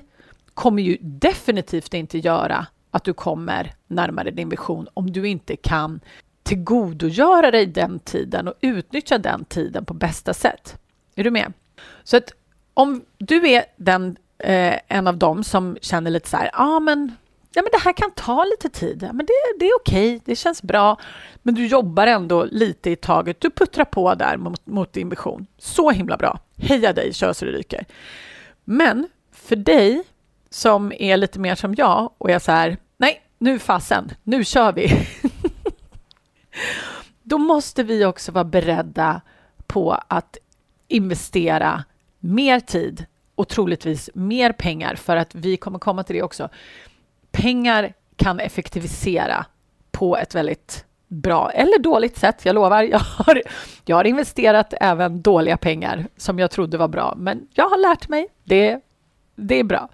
kommer 0.53 0.83
ju 0.83 0.97
definitivt 1.01 1.93
inte 1.93 2.17
göra 2.17 2.67
att 2.91 3.03
du 3.03 3.13
kommer 3.13 3.73
närmare 3.87 4.31
din 4.31 4.49
vision 4.49 4.87
om 4.93 5.11
du 5.11 5.27
inte 5.27 5.55
kan 5.55 5.99
tillgodogöra 6.43 7.51
dig 7.51 7.65
den 7.65 7.99
tiden 7.99 8.47
och 8.47 8.53
utnyttja 8.61 9.17
den 9.17 9.45
tiden 9.45 9.85
på 9.85 9.93
bästa 9.93 10.33
sätt. 10.33 10.77
Är 11.15 11.23
du 11.23 11.31
med? 11.31 11.53
Så 12.03 12.17
att 12.17 12.33
om 12.73 13.05
du 13.17 13.49
är 13.49 13.65
den, 13.75 14.17
eh, 14.37 14.79
en 14.87 15.07
av 15.07 15.17
dem 15.17 15.43
som 15.43 15.77
känner 15.81 16.11
lite 16.11 16.29
så 16.29 16.37
här, 16.37 16.49
ah, 16.53 16.79
men, 16.79 17.15
ja 17.53 17.61
men 17.61 17.69
det 17.71 17.79
här 17.83 17.93
kan 17.93 18.11
ta 18.11 18.43
lite 18.43 18.69
tid, 18.69 19.03
ja, 19.03 19.13
men 19.13 19.25
det, 19.25 19.33
det 19.59 19.65
är 19.65 19.75
okej, 19.75 20.15
okay, 20.15 20.21
det 20.25 20.35
känns 20.35 20.61
bra, 20.61 20.97
men 21.43 21.55
du 21.55 21.67
jobbar 21.67 22.07
ändå 22.07 22.43
lite 22.43 22.89
i 22.89 22.95
taget, 22.95 23.41
du 23.41 23.49
puttrar 23.49 23.85
på 23.85 24.15
där 24.15 24.37
mot, 24.37 24.65
mot 24.65 24.93
din 24.93 25.09
vision. 25.09 25.47
Så 25.57 25.91
himla 25.91 26.17
bra! 26.17 26.39
Heja 26.57 26.93
dig, 26.93 27.13
kör 27.13 27.33
så 27.33 27.45
det 27.45 27.51
ryker! 27.51 27.85
Men 28.63 29.07
för 29.31 29.55
dig 29.55 30.03
som 30.49 30.91
är 30.99 31.17
lite 31.17 31.39
mer 31.39 31.55
som 31.55 31.75
jag 31.75 32.11
och 32.17 32.29
är 32.29 32.39
så 32.39 32.51
här, 32.51 32.77
nej, 32.97 33.21
nu 33.37 33.59
fasen, 33.59 34.11
nu 34.23 34.43
kör 34.43 34.73
vi! 34.73 35.07
Då 37.23 37.37
måste 37.37 37.83
vi 37.83 38.05
också 38.05 38.31
vara 38.31 38.43
beredda 38.43 39.21
på 39.67 40.01
att 40.07 40.37
investera 40.87 41.83
mer 42.19 42.59
tid 42.59 43.05
och 43.35 43.47
troligtvis 43.47 44.09
mer 44.13 44.51
pengar 44.51 44.95
för 44.95 45.15
att 45.15 45.35
vi 45.35 45.57
kommer 45.57 45.79
komma 45.79 46.03
till 46.03 46.15
det 46.15 46.23
också. 46.23 46.49
Pengar 47.31 47.93
kan 48.15 48.39
effektivisera 48.39 49.45
på 49.91 50.17
ett 50.17 50.35
väldigt 50.35 50.85
bra 51.07 51.51
eller 51.51 51.79
dåligt 51.79 52.17
sätt. 52.17 52.45
Jag 52.45 52.53
lovar, 52.55 52.83
jag 52.83 52.99
har, 52.99 53.41
jag 53.85 53.95
har 53.95 54.03
investerat 54.03 54.73
även 54.81 55.21
dåliga 55.21 55.57
pengar 55.57 56.07
som 56.17 56.39
jag 56.39 56.51
trodde 56.51 56.77
var 56.77 56.87
bra, 56.87 57.13
men 57.17 57.47
jag 57.53 57.69
har 57.69 57.77
lärt 57.77 58.09
mig. 58.09 58.27
Det, 58.43 58.79
det 59.35 59.59
är 59.59 59.63
bra. 59.63 59.89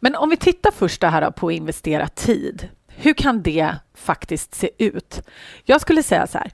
Men 0.00 0.14
om 0.14 0.30
vi 0.30 0.36
tittar 0.36 0.70
först 0.70 1.00
det 1.00 1.08
här 1.08 1.30
på 1.30 1.48
att 1.48 1.54
investera 1.54 2.08
tid. 2.08 2.68
Hur 2.96 3.14
kan 3.14 3.42
det 3.42 3.74
faktiskt 3.94 4.54
se 4.54 4.70
ut? 4.78 5.22
Jag 5.64 5.80
skulle 5.80 6.02
säga 6.02 6.26
så 6.26 6.38
här, 6.38 6.50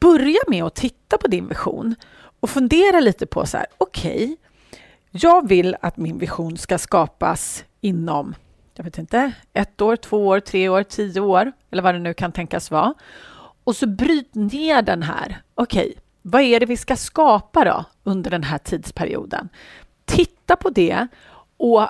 börja 0.00 0.40
med 0.48 0.64
att 0.64 0.74
titta 0.74 1.18
på 1.18 1.28
din 1.28 1.48
vision 1.48 1.94
och 2.40 2.50
fundera 2.50 3.00
lite 3.00 3.26
på 3.26 3.46
så 3.46 3.56
här, 3.56 3.66
okej, 3.78 4.24
okay, 4.24 4.36
Jag 5.10 5.48
vill 5.48 5.76
att 5.80 5.96
min 5.96 6.18
vision 6.18 6.56
ska 6.56 6.78
skapas 6.78 7.64
inom, 7.80 8.34
jag 8.74 8.84
vet 8.84 8.98
inte, 8.98 9.32
ett 9.52 9.80
år, 9.80 9.96
två 9.96 10.26
år, 10.26 10.40
tre 10.40 10.68
år, 10.68 10.82
tio 10.82 11.20
år 11.20 11.52
eller 11.70 11.82
vad 11.82 11.94
det 11.94 11.98
nu 11.98 12.14
kan 12.14 12.32
tänkas 12.32 12.70
vara. 12.70 12.94
Och 13.64 13.76
så 13.76 13.86
bryt 13.86 14.34
ner 14.34 14.82
den 14.82 15.02
här. 15.02 15.42
Okej, 15.54 15.88
okay, 15.88 15.94
vad 16.22 16.42
är 16.42 16.60
det 16.60 16.66
vi 16.66 16.76
ska 16.76 16.96
skapa 16.96 17.64
då 17.64 17.84
under 18.04 18.30
den 18.30 18.42
här 18.42 18.58
tidsperioden? 18.58 19.48
Titta 20.04 20.56
på 20.56 20.70
det 20.70 21.06
och 21.56 21.88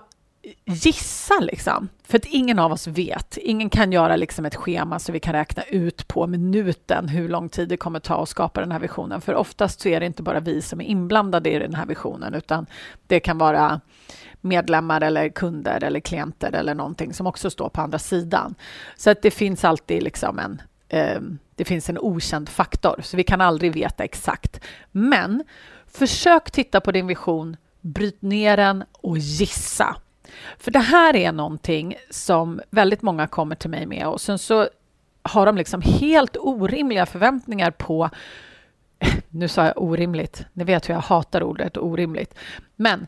gissa 0.65 1.41
liksom. 1.41 1.89
För 2.05 2.19
att 2.19 2.25
ingen 2.25 2.59
av 2.59 2.73
oss 2.73 2.87
vet. 2.87 3.37
Ingen 3.37 3.71
kan 3.71 3.93
göra 3.93 4.17
liksom 4.17 4.45
ett 4.45 4.55
schema 4.55 4.99
så 4.99 5.13
vi 5.13 5.21
kan 5.21 5.33
räkna 5.33 5.63
ut 5.63 6.09
på 6.09 6.27
minuten 6.27 7.09
hur 7.09 7.29
lång 7.29 7.49
tid 7.49 7.69
det 7.69 7.77
kommer 7.77 8.01
ta 8.01 8.23
att 8.23 8.29
skapa 8.29 8.61
den 8.61 8.73
här 8.73 8.79
visionen. 8.79 9.21
För 9.21 9.35
oftast 9.35 9.81
så 9.81 9.89
är 9.89 10.01
det 10.01 10.07
inte 10.07 10.23
bara 10.23 10.41
vi 10.41 10.63
som 10.63 10.81
är 10.81 10.85
inblandade 10.85 11.51
i 11.51 11.59
den 11.59 11.75
här 11.75 11.87
visionen, 11.87 12.35
utan 12.35 12.67
det 13.07 13.21
kan 13.21 13.39
vara 13.39 13.81
medlemmar 14.41 15.01
eller 15.01 15.29
kunder 15.29 15.85
eller 15.85 16.01
klienter 16.01 16.53
eller 16.53 16.75
någonting 16.75 17.15
som 17.15 17.27
också 17.27 17.51
står 17.51 17.69
på 17.69 17.81
andra 17.81 17.99
sidan. 17.99 18.55
Så 18.97 19.11
att 19.11 19.23
det 19.23 19.31
finns 19.31 19.65
alltid 19.65 20.03
liksom 20.03 20.39
en 20.39 20.63
eh, 20.89 21.21
det 21.55 21.65
finns 21.65 21.91
en 21.91 21.99
okänd 21.99 22.49
faktor, 22.49 23.01
så 23.03 23.17
vi 23.17 23.25
kan 23.25 23.41
aldrig 23.41 23.73
veta 23.73 24.05
exakt. 24.05 24.61
Men 24.93 25.45
försök 25.87 26.51
titta 26.51 26.81
på 26.81 26.93
din 26.93 27.07
vision, 27.07 27.57
bryt 27.81 28.23
ner 28.23 28.57
den 28.57 28.85
och 28.93 29.19
gissa. 29.19 29.97
För 30.59 30.71
det 30.71 30.79
här 30.79 31.17
är 31.17 31.33
någonting 31.33 31.97
som 32.11 32.61
väldigt 32.71 33.03
många 33.03 33.27
kommer 33.27 33.55
till 33.55 33.71
mig 33.71 33.87
med 33.87 34.07
och 34.07 34.21
sen 34.21 34.39
så 34.39 34.69
har 35.23 35.47
de 35.47 35.57
liksom 35.57 35.83
helt 35.83 36.37
orimliga 36.37 37.07
förväntningar 37.07 37.71
på 37.71 38.11
nu 39.29 39.49
sa 39.49 39.65
jag 39.65 39.83
orimligt, 39.83 40.47
ni 40.53 40.65
vet 40.65 40.89
hur 40.89 40.95
jag 40.95 41.01
hatar 41.01 41.43
ordet 41.43 41.77
orimligt, 41.77 42.35
men 42.77 43.07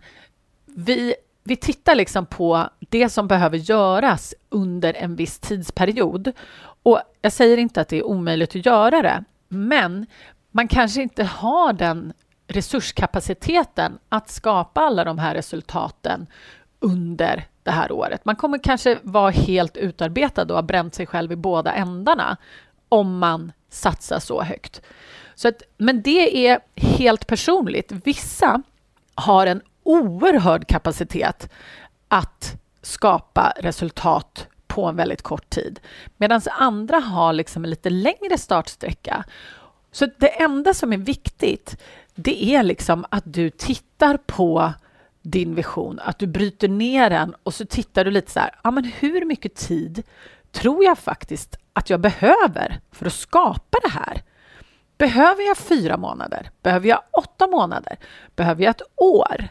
vi, 0.65 1.15
vi 1.45 1.57
tittar 1.57 1.95
liksom 1.95 2.27
på 2.27 2.69
det 2.79 3.09
som 3.09 3.29
behöver 3.29 3.57
göras 3.57 4.35
under 4.49 4.95
en 4.95 5.17
viss 5.17 5.39
tidsperiod. 5.39 6.33
Och 6.83 7.01
jag 7.23 7.33
säger 7.33 7.57
inte 7.57 7.81
att 7.81 7.89
det 7.89 7.97
är 7.97 8.07
omöjligt 8.07 8.57
att 8.57 8.67
göra 8.67 9.03
det, 9.03 9.25
men 9.49 10.07
man 10.51 10.69
kanske 10.69 11.03
inte 11.03 11.25
har 11.25 11.73
den 11.73 12.13
resurskapaciteten 12.47 13.99
att 14.09 14.31
skapa 14.31 14.81
alla 14.81 15.05
de 15.05 15.19
här 15.19 15.35
resultaten 15.35 16.27
under 16.81 17.47
det 17.63 17.71
här 17.71 17.93
året. 17.93 18.25
Man 18.25 18.37
kommer 18.37 18.59
kanske 18.59 18.99
vara 19.03 19.31
helt 19.31 19.77
utarbetad 19.77 20.43
och 20.43 20.55
ha 20.55 20.63
bränt 20.63 20.95
sig 20.95 21.07
själv 21.07 21.33
i 21.33 21.37
båda 21.37 21.73
ändarna 21.73 22.37
om 22.89 23.19
man 23.19 23.53
satsar 23.69 24.19
så 24.19 24.43
högt. 24.43 24.83
Så 25.35 25.49
att, 25.49 25.63
men 25.77 26.03
det 26.03 26.47
är 26.49 26.61
helt 26.75 27.27
personligt. 27.27 27.93
Vissa 27.93 28.63
har 29.15 29.47
en 29.47 29.63
oerhörd 29.83 30.67
kapacitet 30.69 31.51
att 32.09 32.61
skapa 32.83 33.53
resultat 33.57 34.47
på 34.67 34.87
en 34.87 34.97
väldigt 34.97 35.23
kort 35.23 35.51
tid. 35.51 35.81
Medan 36.17 36.41
andra 36.59 36.99
har 36.99 37.33
liksom 37.33 37.65
en 37.65 37.71
lite 37.71 37.91
längre 37.91 38.39
startsträcka. 38.39 39.25
Så 39.93 40.07
det 40.19 40.43
enda 40.43 40.75
som 40.75 40.93
är 40.93 40.97
viktigt, 40.97 41.77
det 42.15 42.45
är 42.55 42.63
liksom 42.63 43.05
att 43.09 43.25
du 43.27 43.51
tittar 43.51 44.17
på 44.17 44.73
din 45.23 45.55
vision, 45.55 46.01
att 46.03 46.19
du 46.19 46.27
bryter 46.27 46.69
ner 46.69 47.11
den 47.11 47.35
och 47.43 47.55
så 47.55 47.65
tittar 47.65 48.05
du 48.05 48.11
lite 48.11 48.31
så 48.31 48.41
här, 48.41 48.55
ja 48.65 48.71
men 48.71 48.85
hur 48.85 49.25
mycket 49.25 49.55
tid 49.55 50.03
tror 50.53 50.85
jag 50.85 50.99
faktiskt 50.99 51.57
att 51.73 51.91
jag 51.91 52.01
behöver 52.01 52.81
för 52.93 53.07
att 53.07 53.13
skapa 53.13 53.79
det 53.83 53.91
här? 53.91 54.23
Behöver 54.99 55.47
jag 55.47 55.57
fyra 55.57 55.97
månader? 55.97 56.51
Behöver 56.63 56.89
jag 56.89 57.03
åtta 57.13 57.47
månader? 57.47 57.97
Behöver 58.37 58.63
jag 58.65 58.71
ett 58.71 58.83
år? 58.97 59.49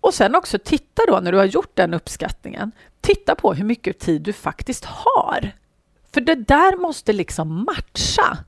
Och 0.00 0.14
sen 0.14 0.34
också 0.34 0.58
titta 0.58 1.02
då 1.08 1.20
när 1.20 1.32
du 1.32 1.38
har 1.38 1.44
gjort 1.44 1.76
den 1.76 1.94
uppskattningen, 1.94 2.72
titta 3.00 3.34
på 3.34 3.54
hur 3.54 3.64
mycket 3.64 3.98
tid 3.98 4.22
du 4.22 4.32
faktiskt 4.32 4.84
har. 4.84 5.52
För 6.14 6.20
det 6.20 6.34
där 6.34 6.76
måste 6.76 7.12
liksom 7.12 7.64
matcha. 7.64 8.38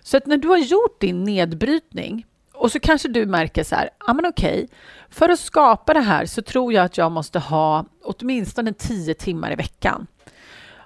Så 0.00 0.16
att 0.16 0.26
när 0.26 0.36
du 0.36 0.48
har 0.48 0.56
gjort 0.56 1.00
din 1.00 1.24
nedbrytning 1.24 2.26
och 2.56 2.72
så 2.72 2.80
kanske 2.80 3.08
du 3.08 3.26
märker 3.26 3.64
så 3.64 3.74
här, 3.74 3.90
ja 4.06 4.12
men 4.12 4.26
okej, 4.26 4.68
för 5.10 5.28
att 5.28 5.40
skapa 5.40 5.94
det 5.94 6.00
här 6.00 6.26
så 6.26 6.42
tror 6.42 6.72
jag 6.72 6.84
att 6.84 6.98
jag 6.98 7.12
måste 7.12 7.38
ha 7.38 7.84
åtminstone 8.02 8.72
tio 8.72 9.14
timmar 9.14 9.52
i 9.52 9.54
veckan. 9.54 10.06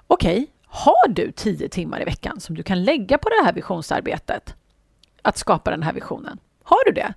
Okej, 0.07 0.47
har 0.65 1.07
du 1.07 1.31
tio 1.31 1.69
timmar 1.69 2.01
i 2.01 2.05
veckan 2.05 2.39
som 2.39 2.55
du 2.55 2.63
kan 2.63 2.83
lägga 2.83 3.17
på 3.17 3.29
det 3.29 3.45
här 3.45 3.53
visionsarbetet? 3.53 4.55
Att 5.21 5.37
skapa 5.37 5.71
den 5.71 5.83
här 5.83 5.93
visionen. 5.93 6.39
Har 6.63 6.85
du 6.85 6.91
det? 6.91 7.13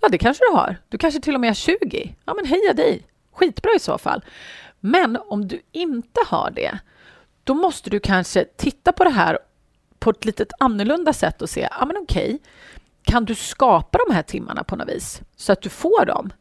Ja, 0.00 0.08
det 0.08 0.18
kanske 0.18 0.44
du 0.50 0.56
har. 0.56 0.76
Du 0.88 0.98
kanske 0.98 1.20
till 1.20 1.34
och 1.34 1.40
med 1.40 1.50
har 1.50 1.54
20. 1.54 2.14
Ja, 2.24 2.34
men 2.34 2.46
heja 2.46 2.72
dig! 2.72 3.06
Skitbra 3.32 3.70
i 3.76 3.78
så 3.78 3.98
fall. 3.98 4.24
Men 4.80 5.18
om 5.26 5.48
du 5.48 5.60
inte 5.72 6.20
har 6.26 6.50
det, 6.50 6.78
då 7.44 7.54
måste 7.54 7.90
du 7.90 8.00
kanske 8.00 8.44
titta 8.44 8.92
på 8.92 9.04
det 9.04 9.10
här 9.10 9.38
på 9.98 10.10
ett 10.10 10.24
lite 10.24 10.46
annorlunda 10.58 11.12
sätt 11.12 11.42
och 11.42 11.50
se, 11.50 11.68
ja 11.78 11.86
men 11.86 11.96
okej, 11.96 12.38
kan 13.06 13.24
du 13.24 13.34
skapa 13.34 13.98
de 14.08 14.14
här 14.14 14.22
timmarna 14.22 14.64
på 14.64 14.76
något 14.76 14.88
vis 14.88 15.22
så 15.36 15.52
att 15.52 15.62
du 15.62 15.68
får 15.68 16.06
dem? 16.06 16.32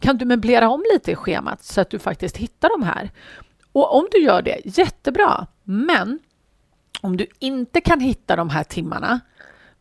Kan 0.00 0.16
du 0.16 0.24
möblera 0.24 0.68
om 0.68 0.84
lite 0.92 1.12
i 1.12 1.14
schemat 1.14 1.64
så 1.64 1.80
att 1.80 1.90
du 1.90 1.98
faktiskt 1.98 2.36
hittar 2.36 2.68
de 2.78 2.82
här? 2.82 3.10
Och 3.72 3.96
om 3.96 4.08
du 4.12 4.18
gör 4.18 4.42
det, 4.42 4.60
jättebra. 4.64 5.46
Men 5.64 6.18
om 7.00 7.16
du 7.16 7.26
inte 7.38 7.80
kan 7.80 8.00
hitta 8.00 8.36
de 8.36 8.50
här 8.50 8.64
timmarna, 8.64 9.20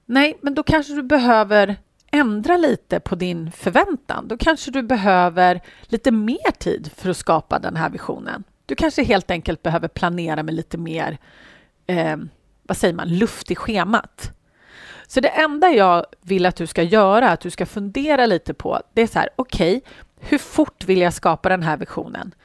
nej, 0.05 0.37
men 0.41 0.53
då 0.55 0.63
kanske 0.63 0.93
du 0.93 1.03
behöver 1.03 1.75
ändra 2.11 2.57
lite 2.57 2.99
på 2.99 3.15
din 3.15 3.51
förväntan. 3.51 4.27
Då 4.27 4.37
kanske 4.37 4.71
du 4.71 4.83
behöver 4.83 5.61
lite 5.81 6.11
mer 6.11 6.51
tid 6.51 6.91
för 6.95 7.09
att 7.09 7.17
skapa 7.17 7.59
den 7.59 7.75
här 7.75 7.89
visionen. 7.89 8.43
Du 8.65 8.75
kanske 8.75 9.03
helt 9.03 9.31
enkelt 9.31 9.63
behöver 9.63 9.87
planera 9.87 10.43
med 10.43 10.53
lite 10.53 10.77
mer, 10.77 11.17
eh, 11.87 12.17
vad 12.63 12.77
säger 12.77 12.93
man, 12.93 13.09
luft 13.09 13.51
i 13.51 13.55
schemat. 13.55 14.31
Så 15.07 15.19
det 15.19 15.29
enda 15.29 15.69
jag 15.69 16.05
vill 16.21 16.45
att 16.45 16.55
du 16.55 16.67
ska 16.67 16.83
göra, 16.83 17.31
att 17.31 17.39
du 17.39 17.50
ska 17.50 17.65
fundera 17.65 18.25
lite 18.25 18.53
på, 18.53 18.81
det 18.93 19.01
är 19.01 19.07
så 19.07 19.19
här, 19.19 19.29
okej, 19.35 19.77
okay, 19.77 19.91
hur 20.19 20.38
fort 20.38 20.85
vill 20.85 21.01
jag 21.01 21.13
skapa 21.13 21.50
den 21.50 21.63
här 21.63 21.77
visionen? 21.77 22.35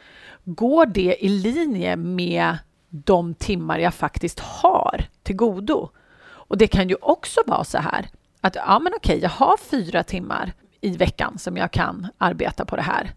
Går 0.45 0.87
det 0.87 1.25
i 1.25 1.29
linje 1.29 1.97
med 1.97 2.59
de 2.89 3.35
timmar 3.35 3.79
jag 3.79 3.95
faktiskt 3.95 4.41
har 4.41 5.05
till 5.23 5.37
godo? 5.37 5.91
Och 6.23 6.59
det 6.59 6.67
kan 6.67 6.89
ju 6.89 6.97
också 7.01 7.41
vara 7.47 7.65
så 7.65 7.79
här 7.79 8.09
att 8.41 8.55
ja, 8.55 8.79
men 8.79 8.93
okej, 8.97 9.19
jag 9.23 9.31
har 9.31 9.57
fyra 9.57 10.03
timmar 10.03 10.53
i 10.81 10.97
veckan 10.97 11.39
som 11.39 11.57
jag 11.57 11.71
kan 11.71 12.07
arbeta 12.19 12.65
på 12.65 12.77
det 12.77 12.83
här. 12.83 13.13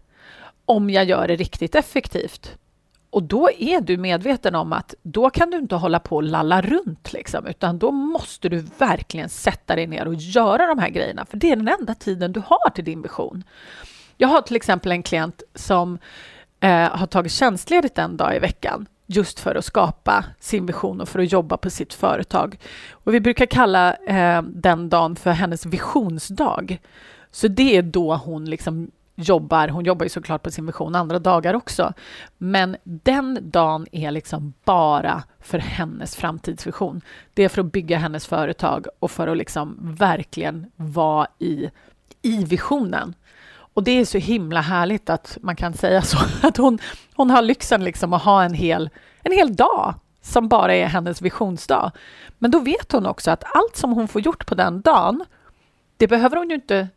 Om 0.64 0.90
jag 0.90 1.04
gör 1.04 1.28
det 1.28 1.36
riktigt 1.36 1.74
effektivt. 1.74 2.58
Och 3.14 3.22
då 3.22 3.50
är 3.58 3.80
du 3.80 3.96
medveten 3.96 4.54
om 4.54 4.72
att 4.72 4.94
då 5.02 5.30
kan 5.30 5.50
du 5.50 5.56
inte 5.58 5.74
hålla 5.74 6.00
på 6.00 6.16
och 6.16 6.22
lalla 6.22 6.62
runt, 6.62 7.12
liksom, 7.12 7.46
utan 7.46 7.78
då 7.78 7.90
måste 7.90 8.48
du 8.48 8.64
verkligen 8.78 9.28
sätta 9.28 9.76
dig 9.76 9.86
ner 9.86 10.06
och 10.06 10.14
göra 10.14 10.66
de 10.66 10.78
här 10.78 10.88
grejerna, 10.88 11.24
för 11.24 11.36
det 11.36 11.52
är 11.52 11.56
den 11.56 11.68
enda 11.80 11.94
tiden 11.94 12.32
du 12.32 12.42
har 12.46 12.70
till 12.70 12.84
din 12.84 13.02
vision. 13.02 13.44
Jag 14.16 14.28
har 14.28 14.42
till 14.42 14.56
exempel 14.56 14.92
en 14.92 15.02
klient 15.02 15.42
som 15.54 15.98
eh, 16.60 16.96
har 16.96 17.06
tagit 17.06 17.32
tjänstledigt 17.32 17.98
en 17.98 18.16
dag 18.16 18.36
i 18.36 18.38
veckan 18.38 18.86
just 19.06 19.40
för 19.40 19.54
att 19.54 19.64
skapa 19.64 20.24
sin 20.40 20.66
vision 20.66 21.00
och 21.00 21.08
för 21.08 21.18
att 21.18 21.32
jobba 21.32 21.56
på 21.56 21.70
sitt 21.70 21.94
företag. 21.94 22.58
Och 22.90 23.14
vi 23.14 23.20
brukar 23.20 23.46
kalla 23.46 23.94
eh, 23.94 24.42
den 24.42 24.88
dagen 24.88 25.16
för 25.16 25.30
hennes 25.30 25.66
visionsdag. 25.66 26.78
Så 27.30 27.48
det 27.48 27.76
är 27.76 27.82
då 27.82 28.16
hon 28.16 28.44
liksom 28.44 28.90
jobbar, 29.14 29.68
hon 29.68 29.84
jobbar 29.84 30.04
ju 30.04 30.10
såklart 30.10 30.42
på 30.42 30.50
sin 30.50 30.66
vision 30.66 30.94
andra 30.94 31.18
dagar 31.18 31.54
också, 31.54 31.92
men 32.38 32.76
den 32.84 33.50
dagen 33.50 33.86
är 33.92 34.10
liksom 34.10 34.54
bara 34.64 35.22
för 35.40 35.58
hennes 35.58 36.16
framtidsvision. 36.16 37.00
Det 37.34 37.42
är 37.42 37.48
för 37.48 37.60
att 37.60 37.72
bygga 37.72 37.98
hennes 37.98 38.26
företag 38.26 38.86
och 38.98 39.10
för 39.10 39.28
att 39.28 39.36
liksom 39.36 39.76
verkligen 39.80 40.70
vara 40.76 41.26
i, 41.38 41.70
i 42.22 42.44
visionen. 42.44 43.14
Och 43.74 43.82
det 43.82 43.90
är 43.90 44.04
så 44.04 44.18
himla 44.18 44.60
härligt 44.60 45.10
att 45.10 45.38
man 45.40 45.56
kan 45.56 45.74
säga 45.74 46.02
så, 46.02 46.18
att 46.46 46.56
hon, 46.56 46.78
hon 47.14 47.30
har 47.30 47.42
lyxen 47.42 47.84
liksom 47.84 48.12
att 48.12 48.22
ha 48.22 48.44
en 48.44 48.54
hel, 48.54 48.90
en 49.22 49.32
hel 49.32 49.56
dag 49.56 49.94
som 50.22 50.48
bara 50.48 50.74
är 50.74 50.86
hennes 50.86 51.22
visionsdag. 51.22 51.92
Men 52.38 52.50
då 52.50 52.58
vet 52.58 52.92
hon 52.92 53.06
också 53.06 53.30
att 53.30 53.44
allt 53.54 53.76
som 53.76 53.92
hon 53.92 54.08
får 54.08 54.20
gjort 54.20 54.46
på 54.46 54.54
den 54.54 54.80
dagen, 54.80 55.24
det 55.96 56.08
behöver 56.08 56.36
hon 56.36 56.48
ju 56.48 56.54
inte 56.54 56.88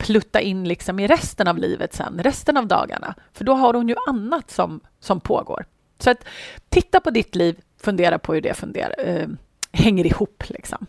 plutta 0.00 0.40
in 0.40 0.68
liksom 0.68 1.00
i 1.00 1.06
resten 1.06 1.48
av 1.48 1.58
livet 1.58 1.94
sen, 1.94 2.20
resten 2.22 2.56
av 2.56 2.66
dagarna. 2.66 3.14
För 3.32 3.44
då 3.44 3.54
har 3.54 3.74
hon 3.74 3.88
ju 3.88 3.94
annat 4.06 4.50
som, 4.50 4.80
som 5.00 5.20
pågår. 5.20 5.64
Så 5.98 6.10
att 6.10 6.24
titta 6.68 7.00
på 7.00 7.10
ditt 7.10 7.34
liv, 7.34 7.60
fundera 7.82 8.18
på 8.18 8.34
hur 8.34 8.40
det 8.40 8.54
funderar, 8.54 8.94
eh, 8.98 9.28
hänger 9.72 10.06
ihop. 10.06 10.44
Liksom. 10.48 10.86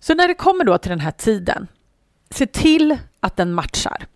Så 0.00 0.14
när 0.14 0.28
det 0.28 0.34
kommer 0.34 0.64
då 0.64 0.78
till 0.78 0.90
den 0.90 1.00
här 1.00 1.10
tiden, 1.10 1.66
se 2.30 2.46
till 2.46 2.98
att 3.20 3.36
den 3.36 3.52
matchar. 3.52 4.06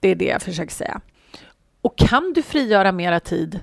Det 0.00 0.08
är 0.08 0.14
det 0.14 0.24
jag 0.24 0.42
försöker 0.42 0.72
säga. 0.72 1.00
Och 1.80 1.98
kan 1.98 2.32
du 2.32 2.42
frigöra 2.42 2.92
mera 2.92 3.20
tid 3.20 3.60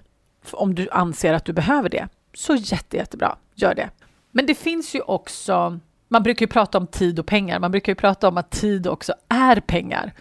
om 0.51 0.75
du 0.75 0.89
anser 0.89 1.33
att 1.33 1.45
du 1.45 1.53
behöver 1.53 1.89
det, 1.89 2.07
så 2.33 2.55
jätte, 2.55 2.97
jättebra, 2.97 3.37
gör 3.55 3.75
det. 3.75 3.89
Men 4.31 4.45
det 4.45 4.55
finns 4.55 4.95
ju 4.95 5.01
också, 5.01 5.79
man 6.07 6.23
brukar 6.23 6.43
ju 6.43 6.47
prata 6.47 6.77
om 6.77 6.87
tid 6.87 7.19
och 7.19 7.25
pengar, 7.25 7.59
man 7.59 7.71
brukar 7.71 7.91
ju 7.91 7.95
prata 7.95 8.27
om 8.27 8.37
att 8.37 8.51
tid 8.51 8.87
också 8.87 9.13
är 9.27 9.59
pengar. 9.59 10.13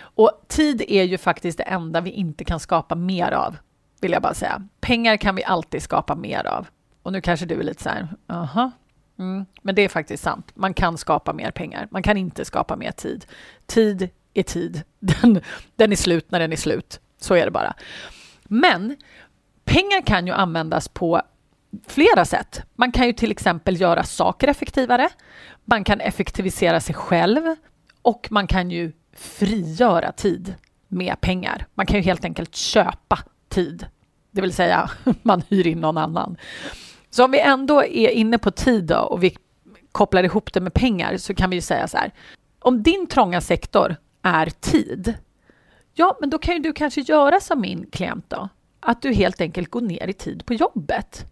Och 0.00 0.30
tid 0.48 0.82
är 0.88 1.02
ju 1.02 1.18
faktiskt 1.18 1.58
det 1.58 1.64
enda 1.64 2.00
vi 2.00 2.10
inte 2.10 2.44
kan 2.44 2.60
skapa 2.60 2.94
mer 2.94 3.32
av, 3.32 3.56
vill 4.00 4.12
jag 4.12 4.22
bara 4.22 4.34
säga. 4.34 4.62
Pengar 4.80 5.16
kan 5.16 5.34
vi 5.34 5.44
alltid 5.44 5.82
skapa 5.82 6.14
mer 6.14 6.46
av. 6.46 6.68
Och 7.02 7.12
nu 7.12 7.20
kanske 7.20 7.46
du 7.46 7.60
är 7.60 7.64
lite 7.64 7.82
så 7.82 7.88
här, 7.88 8.08
aha. 8.28 8.70
Mm. 9.18 9.46
Men 9.62 9.74
det 9.74 9.82
är 9.82 9.88
faktiskt 9.88 10.22
sant. 10.22 10.52
Man 10.54 10.74
kan 10.74 10.98
skapa 10.98 11.32
mer 11.32 11.50
pengar. 11.50 11.88
Man 11.90 12.02
kan 12.02 12.16
inte 12.16 12.44
skapa 12.44 12.76
mer 12.76 12.92
tid. 12.92 13.26
Tid 13.66 14.08
är 14.34 14.42
tid. 14.42 14.82
Den, 14.98 15.40
den 15.76 15.92
är 15.92 15.96
slut 15.96 16.30
när 16.30 16.40
den 16.40 16.52
är 16.52 16.56
slut. 16.56 17.00
Så 17.20 17.34
är 17.34 17.44
det 17.44 17.50
bara. 17.50 17.74
Men 18.44 18.96
pengar 19.64 20.06
kan 20.06 20.26
ju 20.26 20.32
användas 20.32 20.88
på 20.88 21.22
flera 21.86 22.24
sätt. 22.24 22.62
Man 22.74 22.92
kan 22.92 23.06
ju 23.06 23.12
till 23.12 23.30
exempel 23.30 23.80
göra 23.80 24.04
saker 24.04 24.48
effektivare. 24.48 25.08
Man 25.64 25.84
kan 25.84 26.00
effektivisera 26.00 26.80
sig 26.80 26.94
själv 26.94 27.42
och 28.02 28.28
man 28.30 28.46
kan 28.46 28.70
ju 28.70 28.92
frigöra 29.16 30.12
tid 30.12 30.54
med 30.88 31.20
pengar. 31.20 31.66
Man 31.74 31.86
kan 31.86 31.96
ju 31.96 32.02
helt 32.02 32.24
enkelt 32.24 32.56
köpa 32.56 33.18
tid, 33.48 33.86
det 34.30 34.40
vill 34.40 34.52
säga 34.52 34.90
man 35.22 35.42
hyr 35.48 35.66
in 35.66 35.80
någon 35.80 35.98
annan. 35.98 36.36
Så 37.10 37.24
om 37.24 37.30
vi 37.30 37.40
ändå 37.40 37.84
är 37.84 38.08
inne 38.08 38.38
på 38.38 38.50
tid 38.50 38.84
då, 38.84 38.98
och 38.98 39.22
vi 39.22 39.36
kopplar 39.92 40.22
ihop 40.22 40.52
det 40.52 40.60
med 40.60 40.74
pengar 40.74 41.16
så 41.16 41.34
kan 41.34 41.50
vi 41.50 41.56
ju 41.56 41.62
säga 41.62 41.88
så 41.88 41.96
här. 41.96 42.12
Om 42.58 42.82
din 42.82 43.06
trånga 43.06 43.40
sektor 43.40 43.96
är 44.22 44.46
tid, 44.46 45.14
ja, 45.94 46.16
men 46.20 46.30
då 46.30 46.38
kan 46.38 46.54
ju 46.54 46.60
du 46.60 46.72
kanske 46.72 47.00
göra 47.00 47.40
som 47.40 47.60
min 47.60 47.86
klient 47.92 48.24
då, 48.28 48.48
att 48.80 49.02
du 49.02 49.12
helt 49.12 49.40
enkelt 49.40 49.70
går 49.70 49.80
ner 49.80 50.08
i 50.08 50.12
tid 50.12 50.46
på 50.46 50.54
jobbet. 50.54 51.26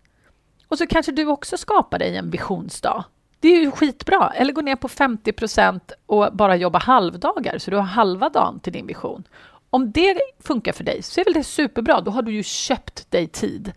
Och 0.69 0.79
så 0.79 0.87
kanske 0.87 1.13
du 1.13 1.27
också 1.27 1.57
skapar 1.57 1.99
dig 1.99 2.17
en 2.17 2.31
visionsdag. 2.31 3.05
Det 3.41 3.49
är 3.49 3.61
ju 3.61 3.71
skitbra. 3.71 4.33
Eller 4.35 4.53
gå 4.53 4.61
ner 4.61 4.77
på 4.77 4.89
50 4.89 5.33
procent 5.33 5.93
och 6.07 6.29
bara 6.33 6.57
jobba 6.57 6.79
halvdagar, 6.79 7.59
så 7.59 7.71
du 7.71 7.77
har 7.77 7.85
halva 7.85 8.29
dagen 8.29 8.61
till 8.61 8.73
din 8.73 8.87
vision. 8.87 9.25
Om 9.71 9.93
det 9.93 10.19
funkar 10.41 10.73
för 10.73 10.85
dig 10.85 11.03
så 11.03 11.21
är 11.21 11.25
väl 11.25 11.35
det 11.35 11.45
superbra. 11.45 12.01
Då 12.01 12.11
har 12.11 12.23
du 12.23 12.33
ju 12.33 12.43
köpt 12.43 13.11
dig 13.11 13.27
tid. 13.27 13.73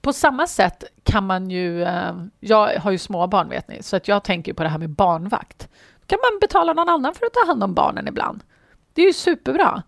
På 0.00 0.12
samma 0.12 0.46
sätt 0.46 0.84
kan 1.02 1.26
man 1.26 1.50
ju... 1.50 1.82
Eh, 1.82 2.14
jag 2.40 2.78
har 2.78 2.90
ju 2.90 2.98
småbarn, 2.98 3.48
vet 3.48 3.68
ni, 3.68 3.82
så 3.82 3.96
att 3.96 4.08
jag 4.08 4.24
tänker 4.24 4.52
på 4.52 4.62
det 4.62 4.68
här 4.68 4.78
med 4.78 4.90
barnvakt. 4.90 5.68
Då 6.00 6.06
kan 6.06 6.18
man 6.32 6.38
betala 6.40 6.72
någon 6.72 6.88
annan 6.88 7.14
för 7.14 7.26
att 7.26 7.32
ta 7.32 7.46
hand 7.46 7.64
om 7.64 7.74
barnen 7.74 8.08
ibland. 8.08 8.44
Det 8.92 9.02
är 9.02 9.06
ju 9.06 9.12
superbra. 9.12 9.82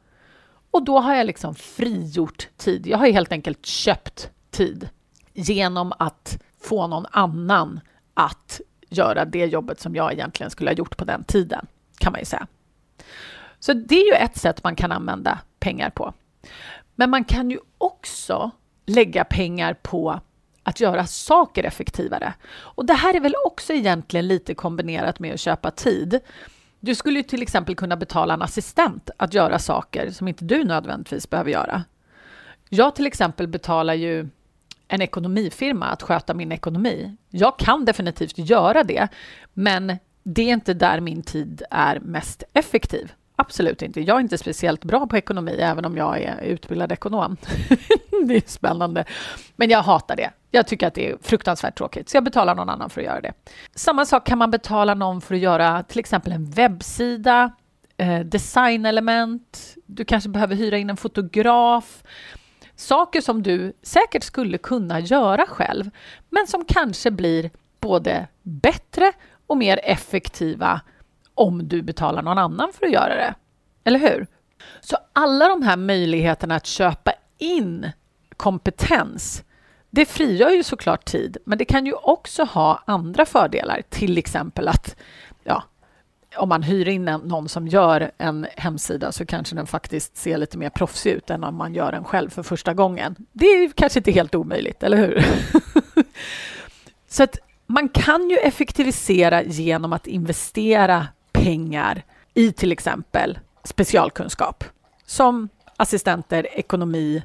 Och 0.71 0.85
då 0.85 0.99
har 0.99 1.15
jag 1.15 1.27
liksom 1.27 1.55
frigjort 1.55 2.49
tid. 2.57 2.87
Jag 2.87 2.99
har 2.99 3.07
helt 3.07 3.33
enkelt 3.33 3.67
köpt 3.67 4.31
tid 4.51 4.89
genom 5.41 5.93
att 5.99 6.39
få 6.61 6.87
någon 6.87 7.07
annan 7.11 7.81
att 8.15 8.61
göra 8.89 9.25
det 9.25 9.47
jobbet 9.47 9.81
som 9.81 9.95
jag 9.95 10.13
egentligen 10.13 10.51
skulle 10.51 10.71
ha 10.71 10.75
gjort 10.75 10.97
på 10.97 11.05
den 11.05 11.25
tiden, 11.25 11.67
kan 11.99 12.13
man 12.13 12.21
ju 12.21 12.25
säga. 12.25 12.47
Så 13.59 13.73
det 13.73 13.95
är 13.95 14.07
ju 14.07 14.13
ett 14.13 14.39
sätt 14.39 14.65
man 14.65 14.77
kan 14.77 14.93
använda 14.93 15.39
pengar 15.59 15.91
på. 15.91 16.15
Men 16.95 17.11
man 17.11 17.25
kan 17.25 17.51
ju 17.51 17.59
också 17.79 18.51
lägga 18.87 19.25
pengar 19.25 19.75
på 19.75 20.21
att 20.63 20.81
göra 20.81 21.07
saker 21.07 21.65
effektivare. 21.65 22.35
Och 22.53 22.87
det 22.87 22.95
här 22.95 23.15
är 23.15 23.21
väl 23.21 23.35
också 23.47 23.73
egentligen 23.73 24.29
lite 24.29 24.55
kombinerat 24.55 25.19
med 25.19 25.35
att 25.35 25.41
köpa 25.41 25.71
tid. 25.71 26.21
Du 26.81 26.95
skulle 26.95 27.19
ju 27.19 27.23
till 27.23 27.43
exempel 27.43 27.77
kunna 27.77 27.97
betala 27.97 28.35
en 28.35 28.43
assistent 28.43 29.11
att 29.17 29.35
göra 29.35 29.59
saker 29.59 30.11
som 30.11 30.29
inte 30.29 30.45
du 30.45 30.65
nödvändigtvis 30.65 31.31
behöver 31.31 31.51
göra. 31.51 31.85
Jag 32.69 32.95
till 32.95 33.07
exempel 33.07 33.49
betalar 33.49 33.95
ju 33.95 34.29
en 34.93 35.03
ekonomifirma 35.03 35.87
att 35.87 36.03
sköta 36.03 36.35
min 36.35 36.53
ekonomi. 36.53 37.17
Jag 37.31 37.59
kan 37.59 37.85
definitivt 37.85 38.39
göra 38.39 38.85
det, 38.85 39.09
men 39.55 39.99
det 40.23 40.43
är 40.43 40.53
inte 40.53 40.75
där 40.75 41.01
min 41.01 41.23
tid 41.23 41.63
är 41.71 42.01
mest 42.01 42.43
effektiv. 42.53 43.13
Absolut 43.37 43.83
inte. 43.83 44.01
Jag 44.01 44.17
är 44.17 44.21
inte 44.21 44.39
speciellt 44.39 44.85
bra 44.85 45.07
på 45.07 45.17
ekonomi, 45.17 45.53
även 45.61 45.85
om 45.85 45.97
jag 45.97 46.23
är 46.23 46.43
utbildad 46.43 46.93
ekonom. 46.93 47.37
det 48.27 48.37
är 48.37 48.43
spännande. 48.47 49.05
Men 49.57 49.71
jag 49.71 49.83
hatar 49.83 50.17
det. 50.17 50.31
Jag 50.51 50.67
tycker 50.67 50.87
att 50.87 50.95
det 50.95 51.11
är 51.11 51.17
fruktansvärt 51.23 51.79
tråkigt, 51.79 52.09
så 52.09 52.17
jag 52.17 52.25
betalar 52.25 52.55
någon 52.55 52.69
annan 52.69 52.91
för 52.91 53.01
att 53.01 53.05
göra 53.05 53.21
det. 53.21 53.33
Samma 53.75 54.07
sak 54.07 54.27
kan 54.27 54.39
man 54.39 54.51
betala 54.51 54.95
någon 54.95 55.21
för 55.21 55.35
att 55.35 55.41
göra 55.41 55.83
till 55.83 55.99
exempel 55.99 56.33
en 56.33 56.51
webbsida, 56.51 57.51
eh, 57.97 58.21
designelement. 58.21 59.75
Du 59.87 60.05
kanske 60.05 60.31
behöver 60.31 60.57
hyra 60.57 60.79
in 60.79 60.91
en 60.91 60.97
fotograf. 60.97 62.03
Saker 62.81 63.21
som 63.21 63.43
du 63.43 63.73
säkert 63.83 64.23
skulle 64.23 64.59
kunna 64.59 65.01
göra 65.01 65.47
själv, 65.47 65.91
men 66.31 66.47
som 66.47 66.65
kanske 66.65 67.11
blir 67.11 67.51
både 67.81 68.27
bättre 68.43 69.13
och 69.47 69.57
mer 69.57 69.81
effektiva 69.83 70.81
om 71.35 71.69
du 71.69 71.83
betalar 71.83 72.23
någon 72.23 72.39
annan 72.39 72.73
för 72.73 72.87
att 72.87 72.93
göra 72.93 73.17
det. 73.17 73.35
Eller 73.85 73.99
hur? 73.99 74.27
Så 74.81 74.97
alla 75.13 75.49
de 75.49 75.63
här 75.63 75.77
möjligheterna 75.77 76.57
att 76.57 76.67
köpa 76.67 77.13
in 77.39 77.91
kompetens, 78.37 79.45
det 79.91 80.07
frigör 80.07 80.51
ju 80.51 80.63
såklart 80.63 81.05
tid, 81.05 81.37
men 81.45 81.59
det 81.59 81.65
kan 81.65 81.87
ju 81.87 81.93
också 81.93 82.45
ha 82.45 82.83
andra 82.87 83.27
fördelar, 83.27 83.83
till 83.89 84.19
exempel 84.19 84.69
att 84.69 84.97
om 86.37 86.49
man 86.49 86.63
hyr 86.63 86.89
in 86.89 87.05
någon 87.05 87.49
som 87.49 87.69
gör 87.69 88.11
en 88.19 88.47
hemsida 88.57 89.13
så 89.13 89.27
kanske 89.27 89.57
den 89.57 89.67
faktiskt 89.67 90.17
ser 90.17 90.39
lite 90.39 90.59
mer 90.59 90.71
proffsig 90.71 91.11
ut 91.11 91.31
än 91.31 91.45
om 91.45 91.55
man 91.55 91.75
gör 91.75 91.93
den 91.93 92.05
själv 92.05 92.31
för 92.31 92.43
första 92.43 92.75
gången. 92.75 93.17
Det 93.33 93.47
är 93.47 93.69
kanske 93.69 93.99
inte 93.99 94.11
helt 94.11 94.35
omöjligt, 94.35 94.83
eller 94.83 94.97
hur? 94.97 95.27
så 97.09 97.23
att 97.23 97.39
man 97.67 97.89
kan 97.89 98.31
ju 98.31 98.37
effektivisera 98.37 99.43
genom 99.43 99.93
att 99.93 100.07
investera 100.07 101.07
pengar 101.33 102.03
i 102.35 102.53
till 102.53 102.73
exempel 102.73 103.39
specialkunskap 103.65 104.65
som 105.07 105.49
assistenter, 105.77 106.47
ekonomi, 106.53 107.23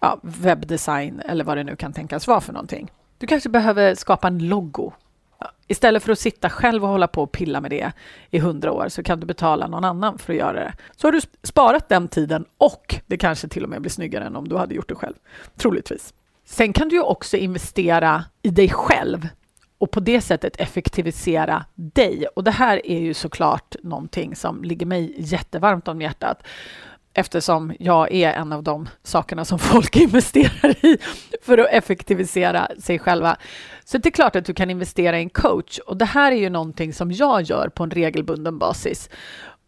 ja, 0.00 0.18
webbdesign 0.22 1.20
eller 1.20 1.44
vad 1.44 1.56
det 1.56 1.64
nu 1.64 1.76
kan 1.76 1.92
tänkas 1.92 2.26
vara 2.26 2.40
för 2.40 2.52
någonting. 2.52 2.90
Du 3.18 3.26
kanske 3.26 3.48
behöver 3.48 3.94
skapa 3.94 4.28
en 4.28 4.48
logo 4.48 4.92
Istället 5.68 6.02
för 6.02 6.12
att 6.12 6.18
sitta 6.18 6.50
själv 6.50 6.84
och 6.84 6.90
hålla 6.90 7.06
på 7.06 7.22
och 7.22 7.32
pilla 7.32 7.60
med 7.60 7.70
det 7.70 7.92
i 8.30 8.38
hundra 8.38 8.72
år 8.72 8.88
så 8.88 9.02
kan 9.02 9.20
du 9.20 9.26
betala 9.26 9.66
någon 9.66 9.84
annan 9.84 10.18
för 10.18 10.32
att 10.32 10.38
göra 10.38 10.52
det. 10.52 10.72
Så 10.96 11.06
har 11.06 11.12
du 11.12 11.20
sparat 11.42 11.88
den 11.88 12.08
tiden 12.08 12.44
och 12.58 12.94
det 13.06 13.16
kanske 13.16 13.48
till 13.48 13.64
och 13.64 13.70
med 13.70 13.80
blir 13.80 13.90
snyggare 13.90 14.24
än 14.24 14.36
om 14.36 14.48
du 14.48 14.56
hade 14.56 14.74
gjort 14.74 14.88
det 14.88 14.94
själv. 14.94 15.14
Troligtvis. 15.56 16.14
Sen 16.44 16.72
kan 16.72 16.88
du 16.88 16.96
ju 16.96 17.02
också 17.02 17.36
investera 17.36 18.24
i 18.42 18.50
dig 18.50 18.68
själv 18.68 19.28
och 19.78 19.90
på 19.90 20.00
det 20.00 20.20
sättet 20.20 20.60
effektivisera 20.60 21.64
dig. 21.74 22.26
Och 22.36 22.44
det 22.44 22.50
här 22.50 22.86
är 22.86 23.00
ju 23.00 23.14
såklart 23.14 23.76
någonting 23.82 24.36
som 24.36 24.64
ligger 24.64 24.86
mig 24.86 25.14
jättevarmt 25.18 25.88
om 25.88 26.02
hjärtat 26.02 26.42
eftersom 27.14 27.72
jag 27.78 28.12
är 28.12 28.32
en 28.32 28.52
av 28.52 28.62
de 28.62 28.88
sakerna 29.02 29.44
som 29.44 29.58
folk 29.72 29.96
investerar 29.96 30.86
i 30.86 30.98
för 31.42 31.58
att 31.58 31.70
effektivisera 31.70 32.68
sig 32.78 32.98
själva. 32.98 33.36
Så 33.84 33.98
det 33.98 34.08
är 34.08 34.10
klart 34.10 34.36
att 34.36 34.44
du 34.44 34.54
kan 34.54 34.70
investera 34.70 35.18
i 35.18 35.22
en 35.22 35.30
coach 35.30 35.78
och 35.78 35.96
det 35.96 36.04
här 36.04 36.32
är 36.32 36.36
ju 36.36 36.50
någonting 36.50 36.92
som 36.92 37.12
jag 37.12 37.42
gör 37.42 37.68
på 37.68 37.82
en 37.82 37.90
regelbunden 37.90 38.58
basis 38.58 39.10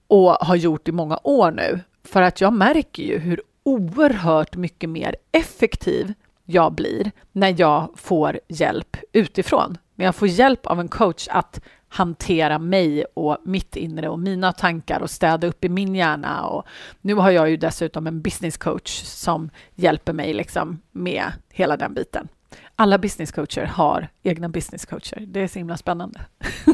och 0.07 0.31
har 0.31 0.57
gjort 0.57 0.89
i 0.89 0.93
många 0.93 1.19
år 1.23 1.51
nu 1.51 1.81
för 2.05 2.23
att 2.23 2.41
jag 2.41 2.53
märker 2.53 3.03
ju 3.03 3.19
hur 3.19 3.43
oerhört 3.63 4.57
mycket 4.57 4.91
mer 4.91 5.17
effektiv 5.33 6.15
jag 6.45 6.73
blir 6.73 7.11
när 7.33 7.61
jag 7.61 7.89
får 7.97 8.41
hjälp 8.49 8.97
utifrån. 9.13 9.79
När 9.95 10.05
jag 10.05 10.15
får 10.15 10.29
hjälp 10.29 10.67
av 10.67 10.81
en 10.81 10.89
coach 10.89 11.29
att 11.31 11.61
hantera 11.93 12.59
mig 12.59 13.05
och 13.15 13.39
mitt 13.45 13.77
inre 13.77 14.09
och 14.09 14.19
mina 14.19 14.53
tankar 14.53 15.01
och 15.01 15.11
städa 15.11 15.47
upp 15.47 15.65
i 15.65 15.69
min 15.69 15.95
hjärna. 15.95 16.47
Och 16.47 16.67
nu 17.01 17.15
har 17.15 17.31
jag 17.31 17.51
ju 17.51 17.57
dessutom 17.57 18.07
en 18.07 18.23
business 18.23 18.57
coach 18.57 19.03
som 19.03 19.51
hjälper 19.75 20.13
mig 20.13 20.35
liksom 20.35 20.83
med 20.93 21.33
hela 21.51 21.77
den 21.77 21.95
biten. 21.95 22.29
Alla 22.77 22.99
business 22.99 23.33
coacher 23.33 23.65
har 23.65 24.09
egna 24.23 24.49
business 24.49 24.87
coacher. 24.87 25.21
Det 25.27 25.41
är 25.41 25.49
så 25.49 25.59
himla 25.59 25.77
spännande. 25.77 26.21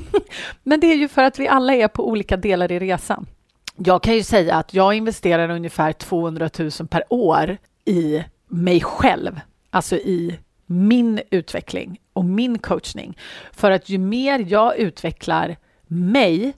Men 0.62 0.80
det 0.80 0.86
är 0.86 0.96
ju 0.96 1.08
för 1.08 1.22
att 1.22 1.38
vi 1.38 1.48
alla 1.48 1.74
är 1.74 1.88
på 1.88 2.08
olika 2.08 2.36
delar 2.36 2.72
i 2.72 2.78
resan. 2.78 3.26
Jag 3.76 4.02
kan 4.02 4.14
ju 4.14 4.22
säga 4.22 4.54
att 4.54 4.74
jag 4.74 4.94
investerar 4.94 5.48
ungefär 5.48 5.92
200 5.92 6.50
000 6.58 6.70
per 6.70 7.02
år 7.10 7.56
i 7.84 8.24
mig 8.48 8.80
själv, 8.80 9.40
alltså 9.70 9.96
i 9.96 10.38
min 10.70 11.20
utveckling 11.30 12.00
och 12.12 12.24
min 12.24 12.58
coachning. 12.58 13.18
För 13.52 13.70
att 13.70 13.88
ju 13.88 13.98
mer 13.98 14.44
jag 14.48 14.76
utvecklar 14.76 15.56
mig, 15.86 16.54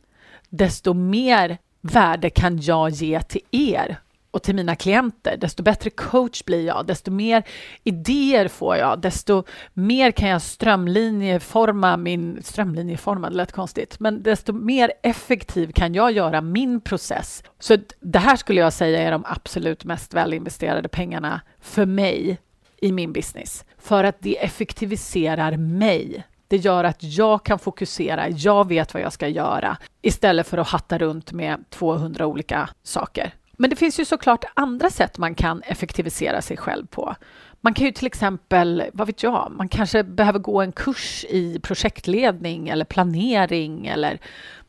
desto 0.48 0.94
mer 0.94 1.58
värde 1.80 2.30
kan 2.30 2.58
jag 2.60 2.90
ge 2.90 3.20
till 3.20 3.42
er 3.50 3.98
och 4.30 4.42
till 4.42 4.54
mina 4.54 4.76
klienter. 4.76 5.36
Desto 5.36 5.62
bättre 5.62 5.90
coach 5.90 6.44
blir 6.44 6.66
jag, 6.66 6.86
desto 6.86 7.10
mer 7.10 7.42
idéer 7.84 8.48
får 8.48 8.76
jag, 8.76 9.00
desto 9.00 9.44
mer 9.72 10.10
kan 10.10 10.28
jag 10.28 10.42
strömlinjeforma 10.42 11.96
min... 11.96 12.42
Strömlinjeforma, 12.42 13.30
det 13.30 13.36
lät 13.36 13.52
konstigt, 13.52 14.00
men 14.00 14.22
desto 14.22 14.52
mer 14.52 14.92
effektiv 15.02 15.72
kan 15.72 15.94
jag 15.94 16.12
göra 16.12 16.40
min 16.40 16.80
process. 16.80 17.44
Så 17.58 17.76
det 18.00 18.18
här 18.18 18.36
skulle 18.36 18.60
jag 18.60 18.72
säga 18.72 19.02
är 19.02 19.10
de 19.10 19.24
absolut 19.26 19.84
mest 19.84 20.14
välinvesterade 20.14 20.88
pengarna 20.88 21.40
för 21.60 21.86
mig 21.86 22.38
i 22.80 22.92
min 22.92 23.12
business 23.12 23.64
för 23.78 24.04
att 24.04 24.16
det 24.18 24.44
effektiviserar 24.44 25.56
mig. 25.56 26.24
Det 26.48 26.56
gör 26.56 26.84
att 26.84 27.02
jag 27.02 27.44
kan 27.44 27.58
fokusera, 27.58 28.28
jag 28.28 28.68
vet 28.68 28.94
vad 28.94 29.02
jag 29.02 29.12
ska 29.12 29.28
göra 29.28 29.76
istället 30.02 30.46
för 30.46 30.58
att 30.58 30.68
hatta 30.68 30.98
runt 30.98 31.32
med 31.32 31.64
200 31.70 32.26
olika 32.26 32.68
saker. 32.82 33.34
Men 33.52 33.70
det 33.70 33.76
finns 33.76 34.00
ju 34.00 34.04
såklart 34.04 34.44
andra 34.54 34.90
sätt 34.90 35.18
man 35.18 35.34
kan 35.34 35.62
effektivisera 35.62 36.42
sig 36.42 36.56
själv 36.56 36.86
på. 36.86 37.14
Man 37.60 37.74
kan 37.74 37.86
ju 37.86 37.92
till 37.92 38.06
exempel, 38.06 38.84
vad 38.92 39.06
vet 39.06 39.22
jag, 39.22 39.52
man 39.56 39.68
kanske 39.68 40.04
behöver 40.04 40.38
gå 40.38 40.60
en 40.60 40.72
kurs 40.72 41.24
i 41.28 41.58
projektledning 41.58 42.68
eller 42.68 42.84
planering 42.84 43.86
eller 43.86 44.18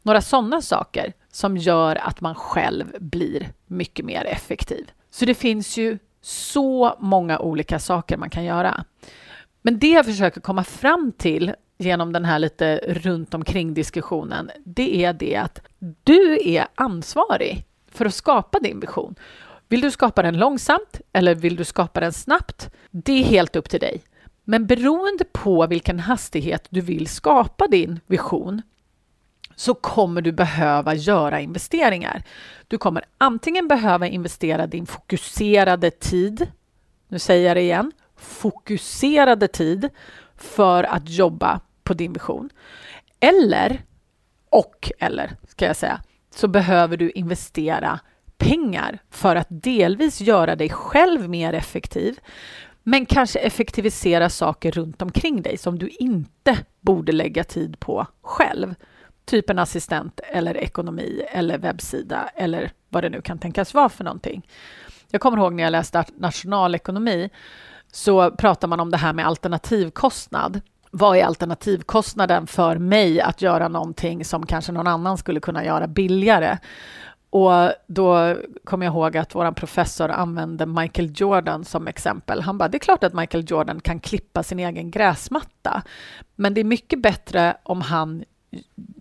några 0.02 0.22
sådana 0.22 0.62
saker 0.62 1.14
som 1.32 1.58
gör 1.58 1.96
att 1.96 2.22
man 2.22 2.36
själv 2.36 2.86
blir 3.00 3.52
mycket 3.68 4.06
mer 4.06 4.26
effektiv. 4.26 4.92
Så 5.12 5.26
det 5.26 5.34
finns 5.34 5.78
ju 5.78 5.98
så 6.22 6.96
många 7.00 7.40
olika 7.40 7.80
saker 7.80 8.18
man 8.18 8.30
kan 8.30 8.44
göra. 8.44 8.86
Men 9.62 9.80
det 9.80 9.90
jag 9.90 10.06
försöker 10.06 10.42
komma 10.42 10.64
fram 10.64 11.12
till 11.18 11.54
genom 11.78 12.14
den 12.14 12.26
här 12.26 12.40
lite 12.40 12.78
runt 12.88 13.34
omkring 13.34 13.74
diskussionen, 13.74 14.52
det 14.66 15.04
är 15.06 15.14
det 15.14 15.36
att 15.36 15.62
du 16.04 16.40
är 16.46 16.68
ansvarig 16.76 17.66
för 17.92 18.06
att 18.06 18.14
skapa 18.14 18.60
din 18.60 18.80
vision. 18.80 19.16
Vill 19.68 19.82
du 19.82 19.92
skapa 19.92 20.22
den 20.22 20.38
långsamt 20.38 21.02
eller 21.14 21.36
vill 21.36 21.56
du 21.56 21.64
skapa 21.64 22.00
den 22.00 22.14
snabbt? 22.14 22.70
Det 22.92 23.14
är 23.14 23.24
helt 23.24 23.56
upp 23.56 23.70
till 23.70 23.80
dig. 23.80 24.02
Men 24.44 24.66
beroende 24.66 25.26
på 25.32 25.68
vilken 25.68 26.00
hastighet 26.00 26.68
du 26.70 26.82
vill 26.82 27.08
skapa 27.08 27.68
din 27.68 28.00
vision 28.08 28.62
så 29.62 29.74
kommer 29.74 30.22
du 30.22 30.32
behöva 30.32 30.94
göra 30.94 31.40
investeringar. 31.40 32.24
Du 32.68 32.78
kommer 32.78 33.04
antingen 33.18 33.68
behöva 33.68 34.08
investera 34.08 34.68
din 34.68 34.86
fokuserade 34.86 35.92
tid, 35.92 36.52
nu 37.08 37.20
säger 37.20 37.48
jag 37.48 37.58
det 37.58 37.62
igen, 37.62 37.92
fokuserade 38.18 39.48
tid 39.48 39.90
för 40.38 40.84
att 40.84 41.10
jobba 41.10 41.60
på 41.84 41.94
din 41.94 42.14
vision. 42.14 42.50
Eller, 43.20 43.82
och 44.50 44.92
eller 45.00 45.36
ska 45.48 45.66
jag 45.66 45.76
säga, 45.76 46.02
så 46.36 46.48
behöver 46.48 46.98
du 46.98 47.12
investera 47.12 48.00
pengar 48.38 49.00
för 49.10 49.36
att 49.36 49.48
delvis 49.50 50.22
göra 50.22 50.56
dig 50.56 50.70
själv 50.70 51.30
mer 51.30 51.54
effektiv, 51.54 52.20
men 52.84 53.06
kanske 53.06 53.40
effektivisera 53.40 54.30
saker 54.30 54.72
runt 54.72 55.02
omkring 55.02 55.42
dig 55.42 55.58
som 55.58 55.80
du 55.80 55.90
inte 55.90 56.58
borde 56.80 57.12
lägga 57.12 57.44
tid 57.44 57.80
på 57.80 58.08
själv. 58.22 58.76
Typ 59.26 59.50
en 59.50 59.60
assistent 59.60 60.20
eller 60.20 60.58
ekonomi 60.58 61.22
eller 61.32 61.58
webbsida 61.58 62.30
eller 62.36 62.72
vad 62.90 63.04
det 63.04 63.10
nu 63.10 63.22
kan 63.22 63.40
tänkas 63.40 63.74
vara 63.74 63.90
för 63.90 64.04
någonting. 64.04 64.48
Jag 65.12 65.22
kommer 65.22 65.38
ihåg 65.38 65.54
när 65.54 65.64
jag 65.64 65.72
läste 65.72 66.06
nationalekonomi 66.18 67.30
så 67.92 68.32
pratar 68.32 68.68
man 68.68 68.80
om 68.80 68.92
det 68.92 68.98
här 68.98 69.14
med 69.14 69.28
alternativkostnad. 69.28 70.62
Vad 70.92 71.18
är 71.18 71.24
alternativkostnaden 71.24 72.48
för 72.48 72.78
mig 72.78 73.22
att 73.22 73.42
göra 73.42 73.68
någonting 73.68 74.26
som 74.26 74.46
kanske 74.46 74.72
någon 74.72 74.88
annan 74.88 75.18
skulle 75.18 75.40
kunna 75.40 75.66
göra 75.66 75.88
billigare? 75.88 76.58
Och 77.30 77.52
då 77.88 78.36
kommer 78.64 78.86
jag 78.86 78.94
ihåg 78.94 79.18
att 79.18 79.36
vår 79.36 79.52
professor 79.52 80.10
använde 80.10 80.66
Michael 80.66 81.12
Jordan 81.16 81.66
som 81.66 81.88
exempel. 81.88 82.42
Han 82.42 82.58
bara, 82.58 82.70
det 82.70 82.78
är 82.78 82.80
klart 82.80 83.04
att 83.04 83.14
Michael 83.14 83.46
Jordan 83.48 83.80
kan 83.80 84.00
klippa 84.00 84.44
sin 84.44 84.60
egen 84.60 84.92
gräsmatta, 84.92 85.82
men 86.36 86.54
det 86.54 86.62
är 86.62 86.66
mycket 86.66 87.02
bättre 87.02 87.58
om 87.64 87.82
han 87.82 88.24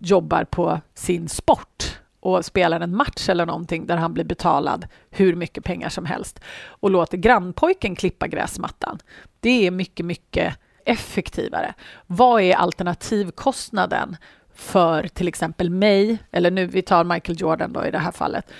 jobbar 0.01 0.43
på 0.43 0.81
sin 0.93 1.29
sport 1.29 1.99
och 2.19 2.45
spelar 2.45 2.79
en 2.79 2.95
match 2.95 3.29
eller 3.29 3.45
någonting 3.45 3.85
där 3.85 3.97
han 3.97 4.13
blir 4.13 4.23
betalad 4.23 4.87
hur 5.09 5.35
mycket 5.35 5.63
pengar 5.63 5.89
som 5.89 6.05
helst 6.05 6.39
och 6.65 6.91
låter 6.91 7.17
grannpojken 7.17 7.95
klippa 7.95 8.27
gräsmattan. 8.27 8.99
Det 9.39 9.67
är 9.67 9.71
mycket, 9.71 10.05
mycket 10.05 10.57
effektivare. 10.85 11.73
Vad 12.07 12.41
är 12.41 12.55
alternativkostnaden 12.55 14.17
för 14.53 15.07
till 15.07 15.27
exempel 15.27 15.69
mig, 15.69 16.17
eller 16.31 16.51
nu 16.51 16.65
vi 16.65 16.81
tar 16.81 17.03
Michael 17.03 17.41
Jordan 17.41 17.73
då 17.73 17.85
i 17.85 17.91
det 17.91 17.99
här 17.99 18.11
fallet, 18.11 18.51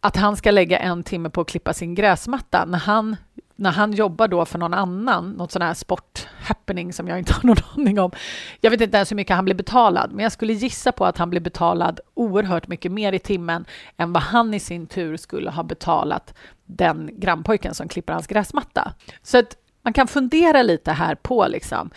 att 0.00 0.16
han 0.16 0.36
ska 0.36 0.50
lägga 0.50 0.78
en 0.78 1.02
timme 1.02 1.30
på 1.30 1.40
att 1.40 1.48
klippa 1.48 1.72
sin 1.72 1.94
gräsmatta 1.94 2.64
när 2.64 2.78
han, 2.78 3.16
när 3.56 3.70
han 3.70 3.92
jobbar 3.92 4.28
då 4.28 4.44
för 4.44 4.58
någon 4.58 4.74
annan, 4.74 5.30
något 5.30 5.52
sån 5.52 5.62
här 5.62 5.74
sport-happening 5.74 6.92
som 6.92 7.08
jag 7.08 7.18
inte 7.18 7.32
har 7.32 7.42
någon 7.46 7.56
aning 7.76 8.00
om. 8.00 8.10
Jag 8.60 8.70
vet 8.70 8.80
inte 8.80 8.96
ens 8.96 9.10
hur 9.10 9.16
mycket 9.16 9.36
han 9.36 9.44
blir 9.44 9.54
betalad, 9.54 10.12
men 10.12 10.22
jag 10.22 10.32
skulle 10.32 10.52
gissa 10.52 10.92
på 10.92 11.06
att 11.06 11.18
han 11.18 11.30
blir 11.30 11.40
betalad 11.40 12.00
oerhört 12.14 12.68
mycket 12.68 12.92
mer 12.92 13.12
i 13.12 13.18
timmen 13.18 13.64
än 13.96 14.12
vad 14.12 14.22
han 14.22 14.54
i 14.54 14.60
sin 14.60 14.86
tur 14.86 15.16
skulle 15.16 15.50
ha 15.50 15.62
betalat 15.62 16.34
den 16.66 17.10
grannpojken 17.12 17.74
som 17.74 17.88
klipper 17.88 18.12
hans 18.12 18.26
gräsmatta. 18.26 18.92
Så 19.22 19.38
att 19.38 19.56
man 19.82 19.92
kan 19.92 20.08
fundera 20.08 20.62
lite 20.62 20.92
här 20.92 21.14
på 21.14 21.46
liksom, 21.46 21.90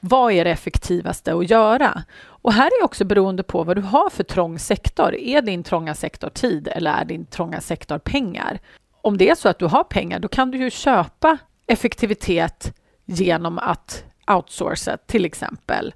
vad 0.00 0.32
är 0.32 0.44
det 0.44 0.50
effektivaste 0.50 1.34
att 1.34 1.50
göra? 1.50 2.02
Och 2.24 2.52
här 2.52 2.66
är 2.66 2.84
också 2.84 3.04
beroende 3.04 3.42
på 3.42 3.64
vad 3.64 3.76
du 3.76 3.82
har 3.82 4.10
för 4.10 4.24
trång 4.24 4.58
sektor. 4.58 5.14
Är 5.14 5.42
din 5.42 5.62
trånga 5.62 5.94
sektor 5.94 6.28
tid 6.28 6.68
eller 6.68 6.92
är 6.92 7.04
din 7.04 7.26
trånga 7.26 7.60
sektor 7.60 7.98
pengar? 7.98 8.60
Om 9.02 9.18
det 9.18 9.30
är 9.30 9.34
så 9.34 9.48
att 9.48 9.58
du 9.58 9.66
har 9.66 9.84
pengar, 9.84 10.18
då 10.18 10.28
kan 10.28 10.50
du 10.50 10.58
ju 10.58 10.70
köpa 10.70 11.38
effektivitet 11.66 12.74
genom 13.04 13.58
att 13.58 14.04
outsourca 14.26 14.96
till 14.96 15.24
exempel 15.24 15.94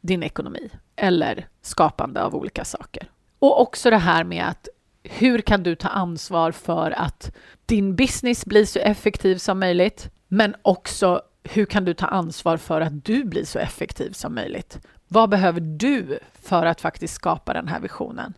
din 0.00 0.22
ekonomi 0.22 0.70
eller 0.96 1.48
skapande 1.62 2.22
av 2.22 2.34
olika 2.34 2.64
saker. 2.64 3.10
Och 3.38 3.60
också 3.60 3.90
det 3.90 3.98
här 3.98 4.24
med 4.24 4.48
att 4.48 4.68
hur 5.02 5.38
kan 5.40 5.62
du 5.62 5.74
ta 5.74 5.88
ansvar 5.88 6.52
för 6.52 6.90
att 6.90 7.36
din 7.66 7.96
business 7.96 8.46
blir 8.46 8.64
så 8.64 8.78
effektiv 8.78 9.36
som 9.36 9.58
möjligt, 9.58 10.10
men 10.28 10.54
också 10.62 11.22
hur 11.42 11.66
kan 11.66 11.84
du 11.84 11.94
ta 11.94 12.06
ansvar 12.06 12.56
för 12.56 12.80
att 12.80 13.04
du 13.04 13.24
blir 13.24 13.44
så 13.44 13.58
effektiv 13.58 14.12
som 14.12 14.34
möjligt? 14.34 14.78
Vad 15.08 15.30
behöver 15.30 15.60
du 15.60 16.18
för 16.42 16.66
att 16.66 16.80
faktiskt 16.80 17.14
skapa 17.14 17.52
den 17.52 17.68
här 17.68 17.80
visionen? 17.80 18.34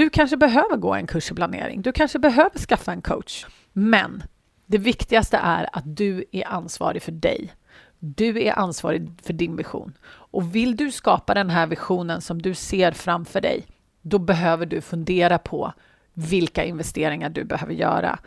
Du 0.00 0.10
kanske 0.10 0.36
behöver 0.36 0.76
gå 0.76 0.94
en 0.94 1.06
kurs 1.06 1.30
i 1.30 1.34
planering. 1.34 1.82
Du 1.82 1.92
kanske 1.92 2.18
behöver 2.18 2.58
skaffa 2.58 2.92
en 2.92 3.02
coach. 3.02 3.46
Men 3.72 4.22
det 4.66 4.78
viktigaste 4.78 5.36
är 5.36 5.68
att 5.72 5.96
du 5.96 6.24
är 6.32 6.48
ansvarig 6.48 7.02
för 7.02 7.12
dig. 7.12 7.52
Du 7.98 8.42
är 8.42 8.58
ansvarig 8.58 9.10
för 9.22 9.32
din 9.32 9.56
vision. 9.56 9.92
Och 10.06 10.54
vill 10.54 10.76
du 10.76 10.90
skapa 10.90 11.34
den 11.34 11.50
här 11.50 11.66
visionen 11.66 12.20
som 12.20 12.42
du 12.42 12.54
ser 12.54 12.92
framför 12.92 13.40
dig, 13.40 13.66
då 14.02 14.18
behöver 14.18 14.66
du 14.66 14.80
fundera 14.80 15.38
på 15.38 15.72
vilka 16.14 16.64
investeringar 16.64 17.30
du 17.30 17.44
behöver 17.44 17.74
göra 17.74 18.18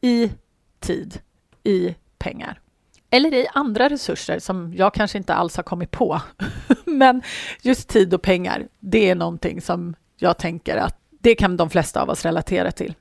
i 0.00 0.32
tid, 0.80 1.20
i 1.62 1.94
pengar 2.18 2.60
eller 3.10 3.34
i 3.34 3.46
andra 3.54 3.88
resurser 3.88 4.38
som 4.38 4.74
jag 4.74 4.94
kanske 4.94 5.18
inte 5.18 5.34
alls 5.34 5.56
har 5.56 5.64
kommit 5.64 5.90
på. 5.90 6.20
Men 6.84 7.22
just 7.62 7.88
tid 7.88 8.14
och 8.14 8.22
pengar, 8.22 8.68
det 8.80 9.10
är 9.10 9.14
någonting 9.14 9.60
som 9.60 9.96
jag 10.16 10.38
tänker 10.38 10.76
att 10.76 11.05
det 11.26 11.34
kan 11.34 11.56
de 11.56 11.70
flesta 11.70 12.02
av 12.02 12.10
oss 12.10 12.24
relatera 12.24 12.72
till. 12.72 12.94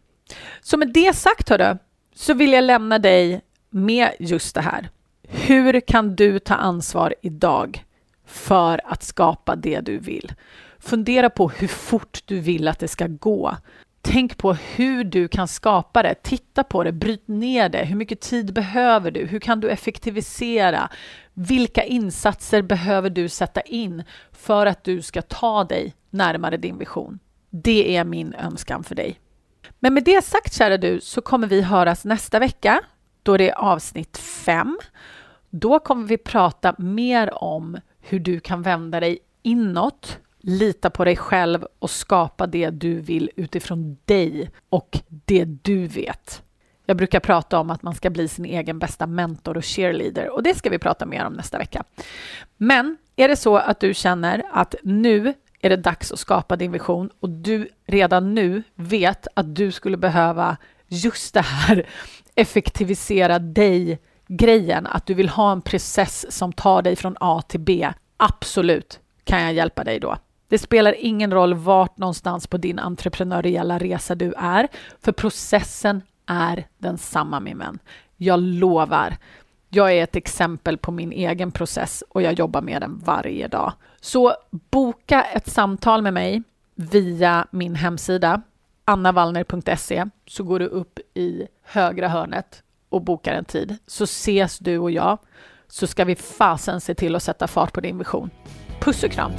Så 0.62 0.78
med 0.78 0.94
det 0.94 1.16
sagt, 1.16 1.50
hörru, 1.50 1.78
så 2.16 2.34
vill 2.34 2.54
jag 2.54 2.64
lämna 2.64 3.00
dig 3.00 3.42
med 3.70 4.12
just 4.20 4.56
det 4.56 4.62
här. 4.62 4.90
Hur 5.28 5.80
kan 5.80 6.16
du 6.16 6.40
ta 6.40 6.54
ansvar 6.54 7.16
idag 7.22 7.86
för 8.26 8.82
att 8.86 9.04
skapa 9.04 9.56
det 9.56 9.80
du 9.80 9.98
vill? 9.98 10.32
Fundera 10.80 11.30
på 11.30 11.50
hur 11.50 11.68
fort 11.68 12.22
du 12.26 12.40
vill 12.40 12.68
att 12.68 12.80
det 12.80 12.88
ska 12.88 13.08
gå. 13.08 13.58
Tänk 14.02 14.38
på 14.38 14.54
hur 14.54 15.04
du 15.04 15.28
kan 15.28 15.48
skapa 15.48 16.04
det. 16.04 16.16
Titta 16.24 16.64
på 16.64 16.84
det, 16.84 16.92
bryt 16.92 17.28
ner 17.28 17.70
det. 17.70 17.86
Hur 17.86 17.96
mycket 17.96 18.22
tid 18.22 18.54
behöver 18.54 19.12
du? 19.12 19.26
Hur 19.26 19.40
kan 19.40 19.60
du 19.60 19.70
effektivisera? 19.70 20.90
Vilka 21.34 21.84
insatser 21.84 22.62
behöver 22.62 23.10
du 23.10 23.30
sätta 23.30 23.62
in 23.62 24.04
för 24.32 24.66
att 24.66 24.84
du 24.84 25.02
ska 25.02 25.22
ta 25.22 25.64
dig 25.64 25.94
närmare 26.10 26.58
din 26.58 26.78
vision? 26.78 27.20
Det 27.63 27.96
är 27.96 28.04
min 28.04 28.34
önskan 28.34 28.84
för 28.84 28.96
dig. 28.96 29.20
Men 29.80 29.94
med 29.94 30.04
det 30.04 30.24
sagt, 30.24 30.54
kära 30.54 30.78
du, 30.78 31.02
så 31.02 31.22
kommer 31.22 31.48
vi 31.48 31.62
höras 31.62 32.06
nästa 32.06 32.39
vecka 32.39 32.82
då 33.24 33.38
det 33.38 33.50
är 33.50 33.56
avsnitt 33.56 34.18
5. 34.18 34.80
Då 35.50 35.80
kommer 35.80 36.08
vi 36.08 36.18
prata 36.18 36.76
mer 36.78 37.44
om 37.44 37.78
hur 38.00 38.20
du 38.20 38.39
kan 38.39 38.62
vända 38.62 39.00
dig 39.00 39.20
inåt 39.44 40.20
lita 40.39 40.89
på 40.89 41.06
dig 41.06 41.15
själv 41.15 41.68
och 41.80 41.89
skapa 41.89 42.48
det 42.48 42.70
du 42.70 43.02
vill 43.02 43.32
utifrån 43.36 43.98
dig 44.06 44.52
och 44.70 45.00
det 45.08 45.46
du 45.46 45.88
vet. 45.88 46.44
Jag 46.86 46.98
brukar 46.98 47.20
prata 47.20 47.60
om 47.60 47.70
att 47.70 47.82
man 47.82 47.96
ska 47.96 48.10
bli 48.10 48.28
sin 48.28 48.46
egen 48.46 48.80
bästa 48.80 49.08
mentor 49.08 49.58
och 49.58 49.65
cheerleader 49.65 50.30
och 50.30 50.44
det 50.44 50.58
ska 50.58 50.70
vi 50.70 50.80
prata 50.80 51.06
mer 51.06 51.26
om 51.26 51.34
nästa 51.34 51.58
vecka. 51.58 51.84
Men 52.58 52.98
är 53.15 53.28
det 53.28 53.36
så 53.36 53.58
att 53.58 53.80
du 53.80 53.94
känner 53.94 54.46
att 54.52 54.76
nu 54.84 55.34
är 55.65 55.69
det 55.69 55.75
dags 55.75 56.12
att 56.12 56.19
skapa 56.19 56.56
din 56.56 56.71
vision 56.71 57.10
och 57.19 57.30
du 57.30 57.69
redan 57.88 58.34
nu 58.34 58.63
vet 58.75 59.28
att 59.34 59.56
du 59.56 59.71
skulle 59.71 59.97
behöva 59.97 60.58
just 60.88 61.34
det 61.34 61.41
här 61.41 61.88
effektivisera 62.36 63.39
dig 63.39 63.99
grejen, 64.28 64.88
att 64.88 65.06
du 65.06 65.13
vill 65.13 65.30
ha 65.30 65.51
en 65.51 65.62
process 65.62 66.38
som 66.38 66.54
tar 66.54 66.82
dig 66.82 66.95
från 66.95 67.15
A 67.19 67.41
till 67.47 67.60
B. 67.60 67.89
Absolut 68.17 68.99
kan 69.23 69.41
jag 69.41 69.54
hjälpa 69.54 69.84
dig 69.84 69.99
då. 69.99 70.17
Det 70.49 70.58
spelar 70.58 70.95
ingen 70.99 71.32
roll 71.34 71.54
vart 71.54 71.97
någonstans 71.97 72.47
på 72.47 72.58
din 72.58 72.80
entreprenöriella 72.80 73.80
resa 73.80 74.15
du 74.15 74.34
är, 74.38 74.67
för 75.01 75.12
processen 75.12 76.01
är 76.28 76.67
densamma 76.78 77.39
min 77.39 77.58
vän. 77.58 77.80
Jag 78.17 78.39
lovar. 78.39 79.17
Jag 79.76 79.94
är 79.94 80.04
ett 80.04 80.16
exempel 80.16 80.78
på 80.78 80.92
min 80.92 81.12
egen 81.12 81.52
process 81.52 82.04
och 82.10 82.22
jag 82.22 82.34
jobbar 82.34 82.62
med 82.62 82.82
den 82.82 83.00
varje 83.00 83.48
dag. 83.48 83.74
Så 84.02 84.36
boka 84.50 85.24
ett 85.24 85.50
samtal 85.50 86.02
med 86.02 86.14
mig 86.14 86.44
via 86.76 87.48
min 87.52 87.76
hemsida 87.76 88.42
annavallner.se 88.86 90.06
så 90.28 90.44
går 90.44 90.60
du 90.60 90.66
upp 90.66 91.00
i 91.14 91.48
högra 91.64 92.08
hörnet 92.08 92.64
och 92.90 93.02
bokar 93.02 93.34
en 93.34 93.46
tid 93.46 93.78
så 93.88 94.04
ses 94.04 94.60
du 94.60 94.78
och 94.78 94.92
jag 94.92 95.18
så 95.68 95.88
ska 95.88 96.06
vi 96.06 96.16
fasen 96.16 96.82
se 96.82 96.96
till 96.96 97.16
att 97.16 97.24
sätta 97.24 97.48
fart 97.48 97.74
på 97.74 97.82
din 97.82 97.98
vision. 97.98 98.30
Puss 98.80 99.04
och 99.04 99.12
kram! 99.12 99.32